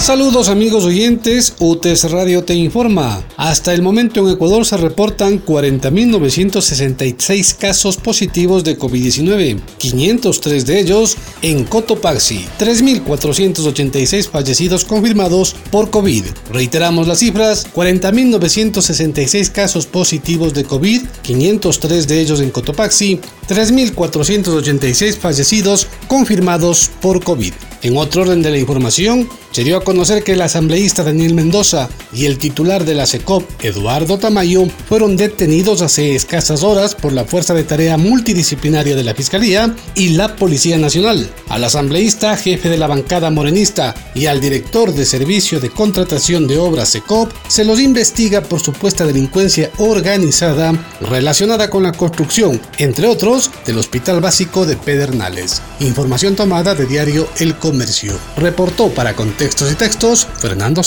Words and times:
Saludos 0.00 0.48
amigos 0.48 0.84
oyentes, 0.86 1.54
UTES 1.58 2.10
Radio 2.10 2.42
te 2.42 2.54
informa. 2.54 3.22
Hasta 3.36 3.74
el 3.74 3.82
momento 3.82 4.20
en 4.20 4.28
Ecuador 4.32 4.64
se 4.64 4.78
reportan 4.78 5.44
40.966 5.44 7.54
casos 7.54 7.98
positivos 7.98 8.64
de 8.64 8.78
COVID-19, 8.78 9.60
503 9.76 10.64
de 10.64 10.80
ellos 10.80 11.18
en 11.42 11.64
Cotopaxi, 11.64 12.46
3.486 12.58 14.30
fallecidos 14.30 14.86
confirmados 14.86 15.54
por 15.70 15.90
COVID. 15.90 16.24
Reiteramos 16.50 17.06
las 17.06 17.18
cifras, 17.18 17.70
40.966 17.70 19.52
casos 19.52 19.84
positivos 19.84 20.54
de 20.54 20.64
COVID, 20.64 21.02
503 21.20 22.08
de 22.08 22.20
ellos 22.20 22.40
en 22.40 22.50
Cotopaxi, 22.50 23.20
3.486 23.50 25.18
fallecidos 25.18 25.88
confirmados 26.08 26.90
por 27.02 27.22
COVID. 27.22 27.52
En 27.82 27.96
otro 27.96 28.22
orden 28.22 28.42
de 28.42 28.50
la 28.50 28.58
información, 28.58 29.28
se 29.52 29.64
dio 29.64 29.76
a 29.76 29.84
conocer 29.90 30.22
que 30.22 30.34
el 30.34 30.40
asambleísta 30.40 31.02
Daniel 31.02 31.34
Mendoza 31.34 31.88
y 32.12 32.26
el 32.26 32.38
titular 32.38 32.84
de 32.84 32.94
la 32.94 33.06
SECOP, 33.06 33.42
Eduardo 33.60 34.18
Tamayo, 34.18 34.68
fueron 34.88 35.16
detenidos 35.16 35.82
hace 35.82 36.14
escasas 36.14 36.62
horas 36.62 36.94
por 36.94 37.12
la 37.12 37.24
Fuerza 37.24 37.54
de 37.54 37.64
Tarea 37.64 37.96
Multidisciplinaria 37.96 38.94
de 38.94 39.02
la 39.02 39.14
Fiscalía 39.14 39.74
y 39.96 40.10
la 40.10 40.36
Policía 40.36 40.78
Nacional. 40.78 41.28
Al 41.48 41.64
asambleísta, 41.64 42.36
jefe 42.36 42.68
de 42.68 42.78
la 42.78 42.86
bancada 42.86 43.32
morenista, 43.32 43.96
y 44.14 44.26
al 44.26 44.40
director 44.40 44.94
de 44.94 45.04
Servicio 45.04 45.58
de 45.58 45.70
Contratación 45.70 46.46
de 46.46 46.58
Obras 46.58 46.90
SECOP, 46.90 47.32
se 47.48 47.64
los 47.64 47.80
investiga 47.80 48.42
por 48.42 48.60
supuesta 48.60 49.04
delincuencia 49.04 49.72
organizada 49.78 50.72
relacionada 51.00 51.68
con 51.68 51.82
la 51.82 51.90
construcción, 51.90 52.60
entre 52.78 53.08
otros, 53.08 53.50
del 53.66 53.78
Hospital 53.78 54.20
Básico 54.20 54.66
de 54.66 54.76
Pedernales. 54.76 55.62
Información 55.80 56.36
tomada 56.36 56.76
de 56.76 56.86
diario 56.86 57.28
El 57.40 57.56
Comercio. 57.56 58.16
Reportó 58.36 58.90
para 58.90 59.16
Contextos 59.16 59.72
Fernando. 59.80 60.82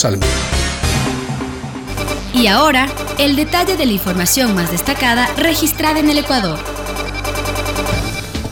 Y 2.36 2.46
ahora, 2.46 2.88
el 3.18 3.36
detalle 3.36 3.76
de 3.76 3.88
la 3.88 3.92
información 3.92 4.54
más 4.54 4.70
destacada 4.70 5.28
registrada 5.36 6.00
en 6.00 6.12
el 6.12 6.20
Ecuador. 6.20 6.60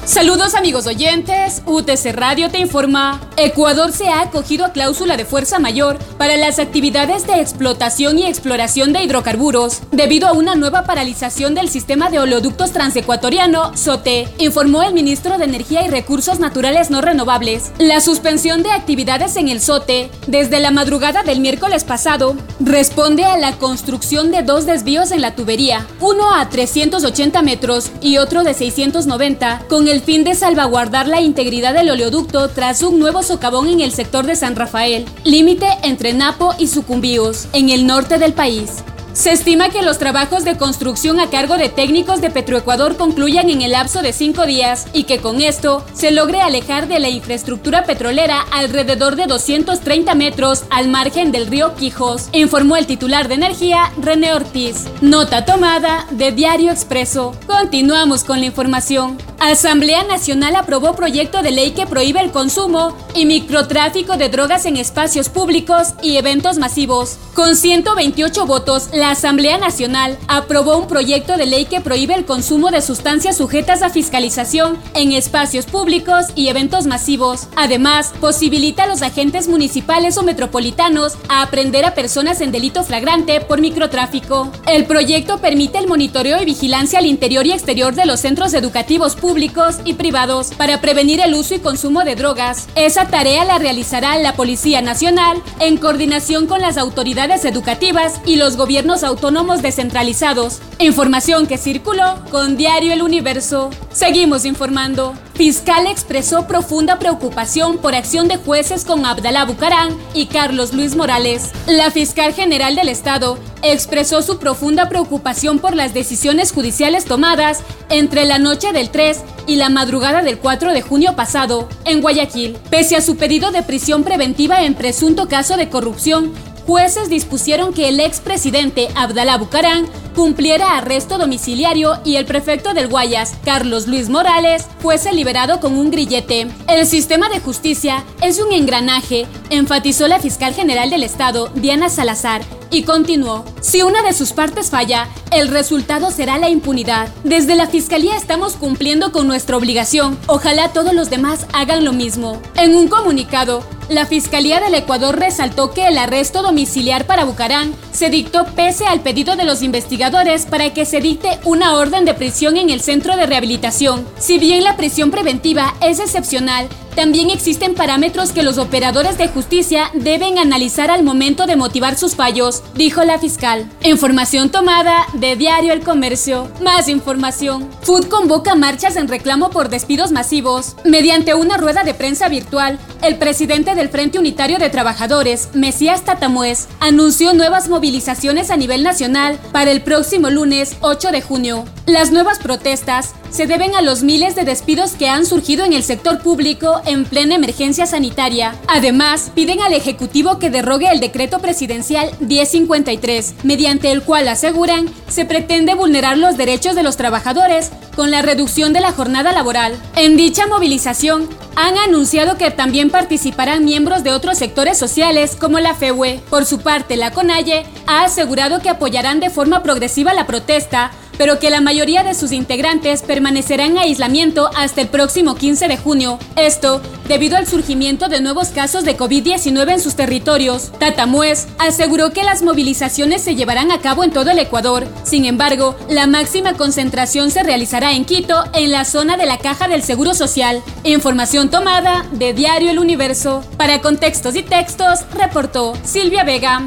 Saludos 0.05 0.55
amigos 0.55 0.87
oyentes, 0.87 1.61
UTC 1.67 2.13
Radio 2.13 2.49
te 2.49 2.57
informa. 2.57 3.21
Ecuador 3.37 3.91
se 3.91 4.09
ha 4.09 4.21
acogido 4.21 4.65
a 4.65 4.71
cláusula 4.71 5.15
de 5.15 5.25
fuerza 5.25 5.59
mayor 5.59 5.99
para 6.17 6.37
las 6.37 6.57
actividades 6.57 7.27
de 7.27 7.39
explotación 7.39 8.17
y 8.17 8.25
exploración 8.25 8.93
de 8.93 9.03
hidrocarburos 9.03 9.81
debido 9.91 10.27
a 10.27 10.33
una 10.33 10.55
nueva 10.55 10.85
paralización 10.85 11.53
del 11.53 11.69
sistema 11.69 12.09
de 12.09 12.17
oleoductos 12.17 12.71
transecuatoriano, 12.71 13.77
SOTE, 13.77 14.27
informó 14.39 14.81
el 14.81 14.95
ministro 14.95 15.37
de 15.37 15.45
Energía 15.45 15.85
y 15.85 15.89
Recursos 15.89 16.39
Naturales 16.39 16.89
No 16.89 17.01
Renovables. 17.01 17.71
La 17.77 18.01
suspensión 18.01 18.63
de 18.63 18.71
actividades 18.71 19.35
en 19.35 19.49
el 19.49 19.61
SOTE 19.61 20.09
desde 20.25 20.59
la 20.59 20.71
madrugada 20.71 21.21
del 21.21 21.41
miércoles 21.41 21.83
pasado 21.83 22.35
responde 22.59 23.25
a 23.25 23.37
la 23.37 23.53
construcción 23.59 24.31
de 24.31 24.41
dos 24.41 24.65
desvíos 24.65 25.11
en 25.11 25.21
la 25.21 25.35
tubería, 25.35 25.85
uno 25.99 26.33
a 26.33 26.49
380 26.49 27.41
metros 27.43 27.91
y 28.01 28.17
otro 28.17 28.43
de 28.43 28.55
690, 28.55 29.65
con 29.69 29.87
el 29.90 29.90
fin 29.99 30.23
de 30.23 30.33
salvaguardar 30.35 31.09
la 31.09 31.19
integridad 31.19 31.73
del 31.73 31.89
oleoducto 31.89 32.47
tras 32.47 32.83
un 32.83 32.99
nuevo 32.99 33.23
socavón 33.23 33.67
en 33.67 33.81
el 33.81 33.91
sector 33.91 34.25
de 34.25 34.37
San 34.37 34.55
Rafael, 34.55 35.05
límite 35.25 35.67
entre 35.83 36.13
Napo 36.13 36.55
y 36.57 36.67
Sucumbíos, 36.67 37.49
en 37.51 37.69
el 37.69 37.85
norte 37.85 38.17
del 38.17 38.31
país. 38.31 38.85
Se 39.11 39.31
estima 39.31 39.69
que 39.69 39.81
los 39.81 39.97
trabajos 39.97 40.45
de 40.45 40.55
construcción 40.55 41.19
a 41.19 41.29
cargo 41.29 41.57
de 41.57 41.67
técnicos 41.67 42.21
de 42.21 42.29
Petroecuador 42.29 42.95
concluyan 42.95 43.49
en 43.49 43.61
el 43.61 43.71
lapso 43.71 44.01
de 44.01 44.13
cinco 44.13 44.45
días 44.45 44.87
y 44.93 45.03
que 45.03 45.17
con 45.17 45.41
esto 45.41 45.85
se 45.93 46.11
logre 46.11 46.39
alejar 46.39 46.87
de 46.87 46.99
la 46.99 47.09
infraestructura 47.09 47.83
petrolera 47.83 48.39
alrededor 48.53 49.17
de 49.17 49.27
230 49.27 50.15
metros 50.15 50.63
al 50.69 50.87
margen 50.87 51.33
del 51.33 51.47
río 51.47 51.75
Quijos, 51.75 52.29
informó 52.31 52.77
el 52.77 52.87
titular 52.87 53.27
de 53.27 53.35
energía 53.35 53.91
René 54.01 54.33
Ortiz. 54.33 54.85
Nota 55.01 55.43
tomada 55.43 56.07
de 56.11 56.31
Diario 56.31 56.71
Expreso. 56.71 57.35
Continuamos 57.47 58.23
con 58.23 58.39
la 58.39 58.45
información. 58.45 59.17
Asamblea 59.41 60.03
Nacional 60.03 60.55
aprobó 60.55 60.95
proyecto 60.95 61.41
de 61.41 61.49
ley 61.49 61.71
que 61.71 61.87
prohíbe 61.87 62.21
el 62.21 62.29
consumo 62.29 62.95
y 63.15 63.25
microtráfico 63.25 64.15
de 64.15 64.29
drogas 64.29 64.67
en 64.67 64.77
espacios 64.77 65.29
públicos 65.29 65.95
y 66.03 66.17
eventos 66.17 66.59
masivos. 66.59 67.17
Con 67.33 67.55
128 67.55 68.45
votos, 68.45 68.89
la 68.93 69.09
Asamblea 69.09 69.57
Nacional 69.57 70.19
aprobó 70.27 70.77
un 70.77 70.87
proyecto 70.87 71.37
de 71.37 71.47
ley 71.47 71.65
que 71.65 71.81
prohíbe 71.81 72.13
el 72.13 72.25
consumo 72.25 72.69
de 72.69 72.83
sustancias 72.83 73.37
sujetas 73.37 73.81
a 73.81 73.89
fiscalización 73.89 74.77
en 74.93 75.11
espacios 75.11 75.65
públicos 75.65 76.27
y 76.35 76.49
eventos 76.49 76.85
masivos. 76.85 77.47
Además, 77.55 78.13
posibilita 78.21 78.83
a 78.83 78.87
los 78.87 79.01
agentes 79.01 79.47
municipales 79.47 80.19
o 80.19 80.23
metropolitanos 80.23 81.13
a 81.29 81.41
aprender 81.41 81.83
a 81.85 81.95
personas 81.95 82.41
en 82.41 82.51
delito 82.51 82.83
flagrante 82.83 83.41
por 83.41 83.59
microtráfico. 83.59 84.51
El 84.67 84.85
proyecto 84.85 85.39
permite 85.39 85.79
el 85.79 85.87
monitoreo 85.87 86.39
y 86.39 86.45
vigilancia 86.45 86.99
al 86.99 87.07
interior 87.07 87.47
y 87.47 87.53
exterior 87.53 87.95
de 87.95 88.05
los 88.05 88.19
centros 88.19 88.53
educativos 88.53 89.15
públicos 89.15 89.30
públicos 89.31 89.77
y 89.85 89.93
privados 89.93 90.51
para 90.57 90.81
prevenir 90.81 91.21
el 91.21 91.33
uso 91.35 91.55
y 91.55 91.59
consumo 91.59 92.03
de 92.03 92.15
drogas. 92.15 92.67
Esa 92.75 93.07
tarea 93.07 93.45
la 93.45 93.59
realizará 93.59 94.17
la 94.17 94.33
Policía 94.33 94.81
Nacional 94.81 95.41
en 95.61 95.77
coordinación 95.77 96.47
con 96.47 96.59
las 96.59 96.77
autoridades 96.77 97.45
educativas 97.45 98.19
y 98.25 98.35
los 98.35 98.57
gobiernos 98.57 99.05
autónomos 99.05 99.61
descentralizados. 99.61 100.59
Información 100.79 101.47
que 101.47 101.57
circuló 101.57 102.15
con 102.29 102.57
Diario 102.57 102.91
El 102.91 103.03
Universo. 103.03 103.69
Seguimos 103.93 104.43
informando. 104.43 105.13
Fiscal 105.41 105.87
expresó 105.87 106.45
profunda 106.45 106.99
preocupación 106.99 107.79
por 107.79 107.95
acción 107.95 108.27
de 108.27 108.37
jueces 108.37 108.85
con 108.85 109.07
Abdalá 109.07 109.43
Bucarán 109.43 109.97
y 110.13 110.27
Carlos 110.27 110.71
Luis 110.71 110.95
Morales. 110.95 111.49
La 111.65 111.89
fiscal 111.89 112.35
general 112.35 112.75
del 112.75 112.89
Estado 112.89 113.39
expresó 113.63 114.21
su 114.21 114.37
profunda 114.37 114.87
preocupación 114.87 115.57
por 115.57 115.75
las 115.75 115.95
decisiones 115.95 116.51
judiciales 116.51 117.05
tomadas 117.05 117.63
entre 117.89 118.25
la 118.25 118.37
noche 118.37 118.71
del 118.71 118.91
3 118.91 119.23
y 119.47 119.55
la 119.55 119.69
madrugada 119.69 120.21
del 120.21 120.37
4 120.37 120.73
de 120.73 120.83
junio 120.83 121.15
pasado 121.15 121.67
en 121.85 122.01
Guayaquil. 122.01 122.55
Pese 122.69 122.95
a 122.95 123.01
su 123.01 123.17
pedido 123.17 123.49
de 123.49 123.63
prisión 123.63 124.03
preventiva 124.03 124.63
en 124.63 124.75
presunto 124.75 125.27
caso 125.27 125.57
de 125.57 125.69
corrupción, 125.69 126.33
jueces 126.65 127.09
dispusieron 127.09 127.73
que 127.73 127.89
el 127.89 127.99
expresidente 127.99 128.89
Abdalá 128.95 129.37
Bucarán 129.37 129.87
cumpliera 130.15 130.77
arresto 130.77 131.17
domiciliario 131.17 131.99
y 132.03 132.15
el 132.15 132.25
prefecto 132.25 132.73
del 132.73 132.87
Guayas, 132.87 133.33
Carlos 133.45 133.87
Luis 133.87 134.09
Morales, 134.09 134.67
fuese 134.79 135.13
liberado 135.13 135.59
con 135.59 135.77
un 135.77 135.91
grillete. 135.91 136.47
El 136.67 136.85
sistema 136.85 137.29
de 137.29 137.39
justicia 137.39 138.03
es 138.21 138.39
un 138.39 138.51
engranaje, 138.51 139.25
enfatizó 139.49 140.07
la 140.07 140.19
fiscal 140.19 140.53
general 140.53 140.89
del 140.89 141.03
Estado, 141.03 141.49
Diana 141.55 141.89
Salazar, 141.89 142.41
y 142.71 142.83
continuó, 142.83 143.43
si 143.59 143.81
una 143.81 144.01
de 144.01 144.13
sus 144.13 144.31
partes 144.31 144.69
falla, 144.69 145.09
el 145.31 145.49
resultado 145.49 146.09
será 146.09 146.37
la 146.37 146.49
impunidad. 146.49 147.09
Desde 147.23 147.55
la 147.55 147.67
Fiscalía 147.67 148.15
estamos 148.15 148.55
cumpliendo 148.55 149.11
con 149.11 149.27
nuestra 149.27 149.57
obligación. 149.57 150.17
Ojalá 150.27 150.69
todos 150.69 150.93
los 150.93 151.09
demás 151.09 151.45
hagan 151.53 151.83
lo 151.83 151.91
mismo. 151.91 152.41
En 152.55 152.75
un 152.75 152.87
comunicado, 152.87 153.63
la 153.89 154.05
Fiscalía 154.05 154.61
del 154.61 154.73
Ecuador 154.73 155.19
resaltó 155.19 155.71
que 155.71 155.87
el 155.87 155.97
arresto 155.97 156.41
domiciliar 156.41 157.05
para 157.05 157.25
Bucarán 157.25 157.73
se 157.91 158.09
dictó 158.09 158.45
pese 158.55 158.85
al 158.85 159.01
pedido 159.01 159.35
de 159.35 159.43
los 159.43 159.61
investigadores 159.61 160.45
para 160.45 160.73
que 160.73 160.85
se 160.85 161.01
dicte 161.01 161.39
una 161.43 161.75
orden 161.75 162.05
de 162.05 162.13
prisión 162.13 162.55
en 162.55 162.69
el 162.69 162.79
centro 162.79 163.17
de 163.17 163.25
rehabilitación. 163.25 164.07
Si 164.17 164.39
bien 164.39 164.63
la 164.63 164.77
prisión 164.77 165.11
preventiva 165.11 165.75
es 165.81 165.99
excepcional, 165.99 166.69
también 166.95 167.29
existen 167.29 167.75
parámetros 167.75 168.31
que 168.31 168.43
los 168.43 168.57
operadores 168.57 169.17
de 169.17 169.27
justicia 169.27 169.89
deben 169.93 170.37
analizar 170.37 170.91
al 170.91 171.03
momento 171.03 171.45
de 171.45 171.55
motivar 171.55 171.97
sus 171.97 172.15
fallos, 172.15 172.63
dijo 172.75 173.03
la 173.03 173.19
fiscal. 173.19 173.69
Información 173.83 174.49
tomada 174.49 175.05
de 175.13 175.35
Diario 175.35 175.73
El 175.73 175.83
Comercio. 175.83 176.49
Más 176.61 176.87
información. 176.87 177.69
Food 177.81 178.07
convoca 178.07 178.55
marchas 178.55 178.95
en 178.95 179.07
reclamo 179.07 179.49
por 179.49 179.69
despidos 179.69 180.11
masivos. 180.11 180.75
Mediante 180.83 181.33
una 181.33 181.57
rueda 181.57 181.83
de 181.83 181.93
prensa 181.93 182.29
virtual, 182.29 182.79
el 183.01 183.17
presidente 183.17 183.73
del 183.73 183.89
Frente 183.89 184.19
Unitario 184.19 184.59
de 184.59 184.69
Trabajadores, 184.69 185.49
Mesías 185.53 186.03
Tatamuez, 186.03 186.67
anunció 186.79 187.33
nuevas 187.33 187.67
movilizaciones 187.67 188.51
a 188.51 188.57
nivel 188.57 188.83
nacional 188.83 189.39
para 189.51 189.71
el 189.71 189.81
próximo 189.81 190.29
lunes 190.29 190.75
8 190.81 191.11
de 191.11 191.21
junio. 191.21 191.65
Las 191.87 192.11
nuevas 192.11 192.37
protestas 192.37 193.13
se 193.31 193.47
deben 193.47 193.75
a 193.75 193.81
los 193.81 194.03
miles 194.03 194.35
de 194.35 194.43
despidos 194.43 194.91
que 194.91 195.09
han 195.09 195.25
surgido 195.25 195.65
en 195.65 195.73
el 195.73 195.83
sector 195.83 196.21
público 196.21 196.81
en 196.85 197.05
plena 197.05 197.35
emergencia 197.35 197.85
sanitaria. 197.85 198.55
Además, 198.67 199.31
piden 199.33 199.61
al 199.61 199.73
Ejecutivo 199.73 200.37
que 200.37 200.49
derrogue 200.49 200.91
el 200.91 200.99
decreto 200.99 201.39
presidencial 201.39 202.11
1053, 202.19 203.35
mediante 203.43 203.91
el 203.91 204.03
cual 204.03 204.27
aseguran 204.27 204.85
se 205.07 205.25
pretende 205.25 205.73
vulnerar 205.73 206.17
los 206.17 206.37
derechos 206.37 206.75
de 206.75 206.83
los 206.83 206.97
trabajadores 206.97 207.71
con 207.95 208.11
la 208.11 208.21
reducción 208.21 208.73
de 208.73 208.81
la 208.81 208.91
jornada 208.91 209.31
laboral. 209.31 209.75
En 209.95 210.17
dicha 210.17 210.45
movilización, 210.45 211.27
han 211.55 211.77
anunciado 211.77 212.37
que 212.37 212.51
también 212.51 212.89
participarán 212.91 213.65
miembros 213.65 214.03
de 214.03 214.11
otros 214.11 214.37
sectores 214.37 214.77
sociales 214.77 215.35
como 215.35 215.59
la 215.59 215.73
FEUE. 215.73 216.21
Por 216.29 216.45
su 216.45 216.59
parte, 216.59 216.97
la 216.97 217.11
CONAIE 217.11 217.65
ha 217.87 218.03
asegurado 218.03 218.61
que 218.61 218.69
apoyarán 218.69 219.19
de 219.19 219.29
forma 219.29 219.63
progresiva 219.63 220.13
la 220.13 220.27
protesta 220.27 220.91
pero 221.21 221.37
que 221.37 221.51
la 221.51 221.61
mayoría 221.61 222.01
de 222.01 222.15
sus 222.15 222.31
integrantes 222.31 223.03
permanecerán 223.03 223.73
en 223.73 223.77
aislamiento 223.77 224.49
hasta 224.55 224.81
el 224.81 224.87
próximo 224.87 225.35
15 225.35 225.67
de 225.67 225.77
junio. 225.77 226.17
Esto 226.35 226.81
debido 227.07 227.37
al 227.37 227.45
surgimiento 227.45 228.09
de 228.09 228.21
nuevos 228.21 228.47
casos 228.47 228.85
de 228.85 228.97
COVID-19 228.97 229.73
en 229.73 229.79
sus 229.79 229.93
territorios. 229.93 230.71
Tatamues 230.79 231.47
aseguró 231.59 232.09
que 232.09 232.23
las 232.23 232.41
movilizaciones 232.41 233.21
se 233.21 233.35
llevarán 233.35 233.71
a 233.71 233.81
cabo 233.81 234.03
en 234.03 234.09
todo 234.09 234.31
el 234.31 234.39
Ecuador. 234.39 234.87
Sin 235.03 235.25
embargo, 235.25 235.75
la 235.89 236.07
máxima 236.07 236.53
concentración 236.53 237.29
se 237.29 237.43
realizará 237.43 237.91
en 237.91 238.03
Quito, 238.03 238.43
en 238.55 238.71
la 238.71 238.83
zona 238.83 239.15
de 239.15 239.27
la 239.27 239.37
Caja 239.37 239.67
del 239.67 239.83
Seguro 239.83 240.15
Social. 240.15 240.63
Información 240.83 241.51
tomada 241.51 242.03
de 242.13 242.33
Diario 242.33 242.71
El 242.71 242.79
Universo. 242.79 243.43
Para 243.57 243.79
contextos 243.81 244.35
y 244.35 244.41
textos, 244.41 245.01
reportó 245.13 245.73
Silvia 245.83 246.23
Vega. 246.23 246.65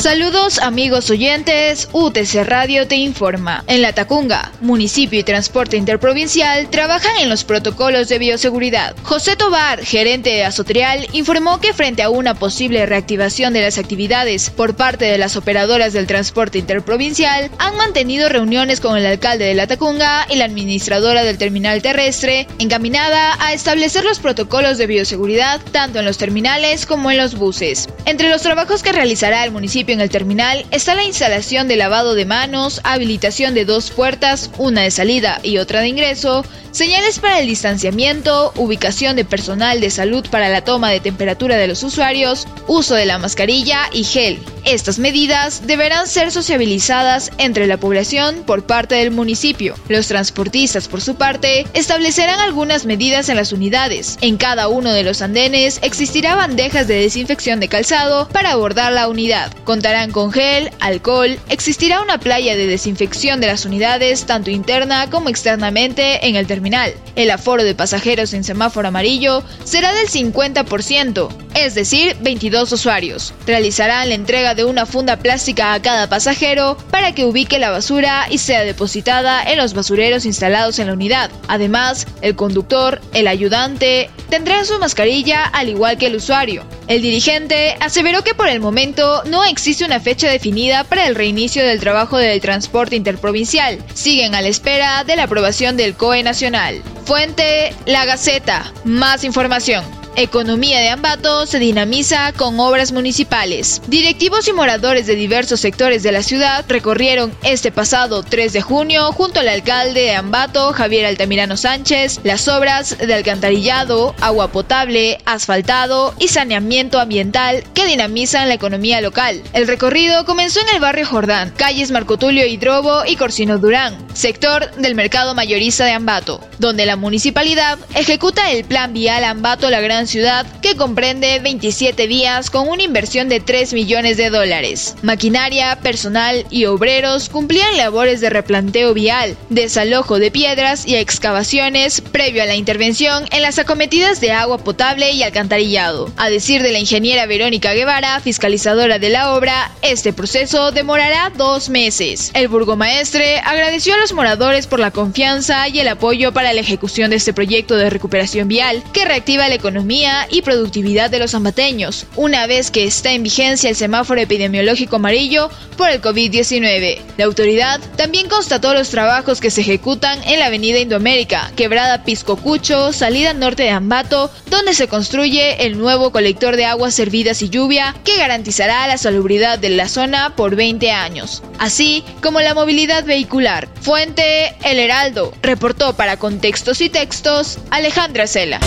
Saludos 0.00 0.60
amigos 0.60 1.10
oyentes, 1.10 1.90
UTC 1.92 2.46
Radio 2.46 2.88
te 2.88 2.96
informa. 2.96 3.64
En 3.66 3.82
La 3.82 3.92
Tacunga, 3.92 4.50
municipio 4.62 5.20
y 5.20 5.24
transporte 5.24 5.76
interprovincial 5.76 6.70
trabajan 6.70 7.18
en 7.20 7.28
los 7.28 7.44
protocolos 7.44 8.08
de 8.08 8.18
bioseguridad. 8.18 8.96
José 9.02 9.36
Tobar, 9.36 9.84
gerente 9.84 10.30
de 10.30 10.44
Azotrial, 10.44 11.06
informó 11.12 11.60
que 11.60 11.74
frente 11.74 12.02
a 12.02 12.08
una 12.08 12.32
posible 12.32 12.86
reactivación 12.86 13.52
de 13.52 13.60
las 13.60 13.76
actividades 13.76 14.48
por 14.48 14.74
parte 14.74 15.04
de 15.04 15.18
las 15.18 15.36
operadoras 15.36 15.92
del 15.92 16.06
transporte 16.06 16.56
interprovincial, 16.56 17.50
han 17.58 17.76
mantenido 17.76 18.30
reuniones 18.30 18.80
con 18.80 18.96
el 18.96 19.04
alcalde 19.04 19.44
de 19.44 19.54
La 19.54 19.66
Tacunga 19.66 20.26
y 20.30 20.36
la 20.36 20.46
administradora 20.46 21.24
del 21.24 21.36
terminal 21.36 21.82
terrestre, 21.82 22.48
encaminada 22.58 23.36
a 23.38 23.52
establecer 23.52 24.04
los 24.04 24.18
protocolos 24.18 24.78
de 24.78 24.86
bioseguridad 24.86 25.60
tanto 25.72 25.98
en 25.98 26.06
los 26.06 26.16
terminales 26.16 26.86
como 26.86 27.10
en 27.10 27.18
los 27.18 27.34
buses. 27.34 27.86
Entre 28.06 28.30
los 28.30 28.40
trabajos 28.40 28.82
que 28.82 28.92
realizará 28.92 29.44
el 29.44 29.50
municipio 29.50 29.89
en 29.92 30.00
el 30.00 30.10
terminal 30.10 30.64
está 30.70 30.94
la 30.94 31.04
instalación 31.04 31.68
de 31.68 31.76
lavado 31.76 32.14
de 32.14 32.24
manos, 32.24 32.80
habilitación 32.84 33.54
de 33.54 33.64
dos 33.64 33.90
puertas, 33.90 34.50
una 34.58 34.82
de 34.82 34.90
salida 34.90 35.40
y 35.42 35.58
otra 35.58 35.80
de 35.80 35.88
ingreso, 35.88 36.44
señales 36.70 37.18
para 37.18 37.40
el 37.40 37.46
distanciamiento, 37.46 38.52
ubicación 38.56 39.16
de 39.16 39.24
personal 39.24 39.80
de 39.80 39.90
salud 39.90 40.26
para 40.30 40.48
la 40.48 40.62
toma 40.62 40.90
de 40.90 41.00
temperatura 41.00 41.56
de 41.56 41.68
los 41.68 41.82
usuarios, 41.82 42.46
uso 42.66 42.94
de 42.94 43.06
la 43.06 43.18
mascarilla 43.18 43.82
y 43.92 44.04
gel. 44.04 44.38
Estas 44.64 44.98
medidas 44.98 45.66
deberán 45.66 46.06
ser 46.06 46.30
sociabilizadas 46.30 47.30
entre 47.38 47.66
la 47.66 47.78
población 47.78 48.44
por 48.46 48.64
parte 48.64 48.96
del 48.96 49.10
municipio. 49.10 49.74
Los 49.88 50.08
transportistas, 50.08 50.88
por 50.88 51.00
su 51.00 51.16
parte, 51.16 51.66
establecerán 51.74 52.40
algunas 52.40 52.84
medidas 52.84 53.28
en 53.28 53.36
las 53.36 53.52
unidades. 53.52 54.18
En 54.20 54.36
cada 54.36 54.68
uno 54.68 54.92
de 54.92 55.02
los 55.02 55.22
andenes 55.22 55.78
existirá 55.82 56.34
bandejas 56.34 56.86
de 56.86 57.00
desinfección 57.00 57.60
de 57.60 57.68
calzado 57.68 58.28
para 58.28 58.52
abordar 58.52 58.92
la 58.92 59.08
unidad. 59.08 59.52
Contarán 59.64 60.10
con 60.10 60.32
gel, 60.32 60.70
alcohol, 60.80 61.38
existirá 61.48 62.02
una 62.02 62.18
playa 62.18 62.56
de 62.56 62.66
desinfección 62.66 63.40
de 63.40 63.46
las 63.46 63.64
unidades 63.64 64.26
tanto 64.26 64.50
interna 64.50 65.08
como 65.10 65.28
externamente 65.28 66.26
en 66.26 66.36
el 66.36 66.46
terminal 66.46 66.94
el 67.16 67.30
aforo 67.30 67.64
de 67.64 67.74
pasajeros 67.74 68.32
en 68.32 68.44
semáforo 68.44 68.88
amarillo 68.88 69.42
será 69.64 69.92
del 69.92 70.08
50%, 70.08 71.28
es 71.54 71.74
decir, 71.74 72.16
22 72.20 72.72
usuarios. 72.72 73.34
Realizarán 73.46 74.08
la 74.08 74.14
entrega 74.14 74.49
de 74.54 74.64
una 74.64 74.86
funda 74.86 75.16
plástica 75.16 75.72
a 75.72 75.82
cada 75.82 76.08
pasajero 76.08 76.76
para 76.90 77.14
que 77.14 77.24
ubique 77.24 77.58
la 77.58 77.70
basura 77.70 78.26
y 78.30 78.38
sea 78.38 78.62
depositada 78.62 79.42
en 79.42 79.58
los 79.58 79.74
basureros 79.74 80.26
instalados 80.26 80.78
en 80.78 80.88
la 80.88 80.92
unidad. 80.92 81.30
Además, 81.48 82.06
el 82.20 82.36
conductor, 82.36 83.00
el 83.12 83.26
ayudante, 83.26 84.10
tendrán 84.28 84.66
su 84.66 84.78
mascarilla 84.78 85.44
al 85.44 85.68
igual 85.68 85.98
que 85.98 86.06
el 86.06 86.16
usuario. 86.16 86.64
El 86.86 87.02
dirigente 87.02 87.76
aseveró 87.80 88.24
que 88.24 88.34
por 88.34 88.48
el 88.48 88.60
momento 88.60 89.22
no 89.26 89.44
existe 89.44 89.84
una 89.84 90.00
fecha 90.00 90.28
definida 90.28 90.84
para 90.84 91.06
el 91.06 91.14
reinicio 91.14 91.64
del 91.64 91.80
trabajo 91.80 92.16
del 92.16 92.40
transporte 92.40 92.96
interprovincial. 92.96 93.78
Siguen 93.94 94.34
a 94.34 94.42
la 94.42 94.48
espera 94.48 95.04
de 95.04 95.16
la 95.16 95.24
aprobación 95.24 95.76
del 95.76 95.94
COE 95.94 96.22
nacional. 96.22 96.82
Fuente 97.04 97.74
La 97.86 98.04
Gaceta. 98.04 98.72
Más 98.84 99.24
información. 99.24 99.84
Economía 100.16 100.80
de 100.80 100.88
Ambato 100.88 101.46
se 101.46 101.58
dinamiza 101.58 102.32
con 102.32 102.58
obras 102.58 102.92
municipales. 102.92 103.80
Directivos 103.86 104.48
y 104.48 104.52
moradores 104.52 105.06
de 105.06 105.14
diversos 105.14 105.60
sectores 105.60 106.02
de 106.02 106.12
la 106.12 106.22
ciudad 106.22 106.64
recorrieron 106.68 107.32
este 107.42 107.70
pasado 107.70 108.22
3 108.22 108.52
de 108.52 108.60
junio 108.60 109.12
junto 109.12 109.40
al 109.40 109.48
alcalde 109.48 110.00
de 110.02 110.14
Ambato, 110.14 110.72
Javier 110.72 111.06
Altamirano 111.06 111.56
Sánchez, 111.56 112.20
las 112.24 112.48
obras 112.48 112.98
de 112.98 113.14
alcantarillado, 113.14 114.14
agua 114.20 114.48
potable, 114.48 115.18
asfaltado 115.24 116.14
y 116.18 116.28
saneamiento 116.28 116.98
ambiental 116.98 117.62
que 117.72 117.86
dinamizan 117.86 118.48
la 118.48 118.54
economía 118.54 119.00
local. 119.00 119.42
El 119.52 119.68
recorrido 119.68 120.24
comenzó 120.24 120.60
en 120.60 120.74
el 120.74 120.80
barrio 120.80 121.06
Jordán, 121.06 121.50
calles 121.56 121.92
Marco 121.92 122.18
Tulio 122.18 122.46
Hidrobo 122.46 123.04
y 123.06 123.16
Corsino 123.16 123.58
Durán, 123.58 123.96
sector 124.20 124.70
del 124.72 124.94
mercado 124.94 125.34
mayorista 125.34 125.86
de 125.86 125.92
Ambato, 125.92 126.46
donde 126.58 126.84
la 126.84 126.96
municipalidad 126.96 127.78
ejecuta 127.94 128.50
el 128.50 128.64
plan 128.64 128.92
vial 128.92 129.24
Ambato 129.24 129.70
La 129.70 129.80
Gran 129.80 130.06
ciudad 130.06 130.46
que 130.60 130.76
comprende 130.76 131.38
27 131.38 132.06
vías 132.06 132.50
con 132.50 132.68
una 132.68 132.82
inversión 132.82 133.30
de 133.30 133.40
3 133.40 133.72
millones 133.72 134.18
de 134.18 134.28
dólares. 134.28 134.94
Maquinaria, 135.00 135.76
personal 135.76 136.44
y 136.50 136.66
obreros 136.66 137.30
cumplían 137.30 137.78
labores 137.78 138.20
de 138.20 138.28
replanteo 138.28 138.92
vial, 138.92 139.38
desalojo 139.48 140.18
de 140.18 140.30
piedras 140.30 140.86
y 140.86 140.96
excavaciones 140.96 142.02
previo 142.02 142.42
a 142.42 142.46
la 142.46 142.56
intervención 142.56 143.24
en 143.30 143.40
las 143.40 143.58
acometidas 143.58 144.20
de 144.20 144.32
agua 144.32 144.58
potable 144.58 145.12
y 145.12 145.22
alcantarillado. 145.22 146.12
A 146.18 146.28
decir 146.28 146.62
de 146.62 146.72
la 146.72 146.78
ingeniera 146.78 147.24
Verónica 147.24 147.72
Guevara, 147.72 148.20
fiscalizadora 148.20 148.98
de 148.98 149.08
la 149.08 149.32
obra, 149.32 149.70
este 149.80 150.12
proceso 150.12 150.72
demorará 150.72 151.32
dos 151.34 151.70
meses. 151.70 152.30
El 152.34 152.48
burgomaestre 152.48 153.38
agradeció 153.38 153.94
a 153.94 153.96
los 153.96 154.09
moradores 154.12 154.66
por 154.66 154.80
la 154.80 154.90
confianza 154.90 155.68
y 155.68 155.80
el 155.80 155.88
apoyo 155.88 156.32
para 156.32 156.52
la 156.52 156.60
ejecución 156.60 157.10
de 157.10 157.16
este 157.16 157.32
proyecto 157.32 157.76
de 157.76 157.90
recuperación 157.90 158.48
vial 158.48 158.82
que 158.92 159.04
reactiva 159.04 159.48
la 159.48 159.54
economía 159.54 160.26
y 160.30 160.42
productividad 160.42 161.10
de 161.10 161.18
los 161.18 161.34
ambateños, 161.34 162.06
una 162.16 162.46
vez 162.46 162.70
que 162.70 162.84
está 162.84 163.12
en 163.12 163.22
vigencia 163.22 163.70
el 163.70 163.76
semáforo 163.76 164.20
epidemiológico 164.20 164.96
amarillo 164.96 165.50
por 165.76 165.90
el 165.90 166.00
COVID-19. 166.00 166.98
La 167.16 167.24
autoridad 167.24 167.80
también 167.96 168.28
constató 168.28 168.74
los 168.74 168.90
trabajos 168.90 169.40
que 169.40 169.50
se 169.50 169.62
ejecutan 169.62 170.20
en 170.24 170.38
la 170.38 170.46
avenida 170.46 170.78
Indoamérica, 170.78 171.52
quebrada 171.56 172.04
Piscocucho, 172.04 172.92
salida 172.92 173.32
norte 173.32 173.62
de 173.64 173.70
Ambato, 173.70 174.30
donde 174.50 174.74
se 174.74 174.88
construye 174.88 175.64
el 175.64 175.78
nuevo 175.78 176.12
colector 176.12 176.56
de 176.56 176.64
aguas 176.64 176.94
servidas 176.94 177.42
y 177.42 177.48
lluvia 177.48 177.94
que 178.04 178.16
garantizará 178.16 178.86
la 178.86 178.98
salubridad 178.98 179.58
de 179.58 179.70
la 179.70 179.88
zona 179.88 180.34
por 180.36 180.56
20 180.56 180.90
años, 180.90 181.42
así 181.58 182.04
como 182.22 182.40
la 182.40 182.54
movilidad 182.54 183.04
vehicular. 183.04 183.68
Fuente 183.90 184.54
El 184.62 184.78
Heraldo, 184.78 185.34
reportó 185.42 185.96
para 185.96 186.16
Contextos 186.16 186.80
y 186.80 186.90
Textos 186.90 187.58
Alejandra 187.72 188.28
Cela. 188.28 188.60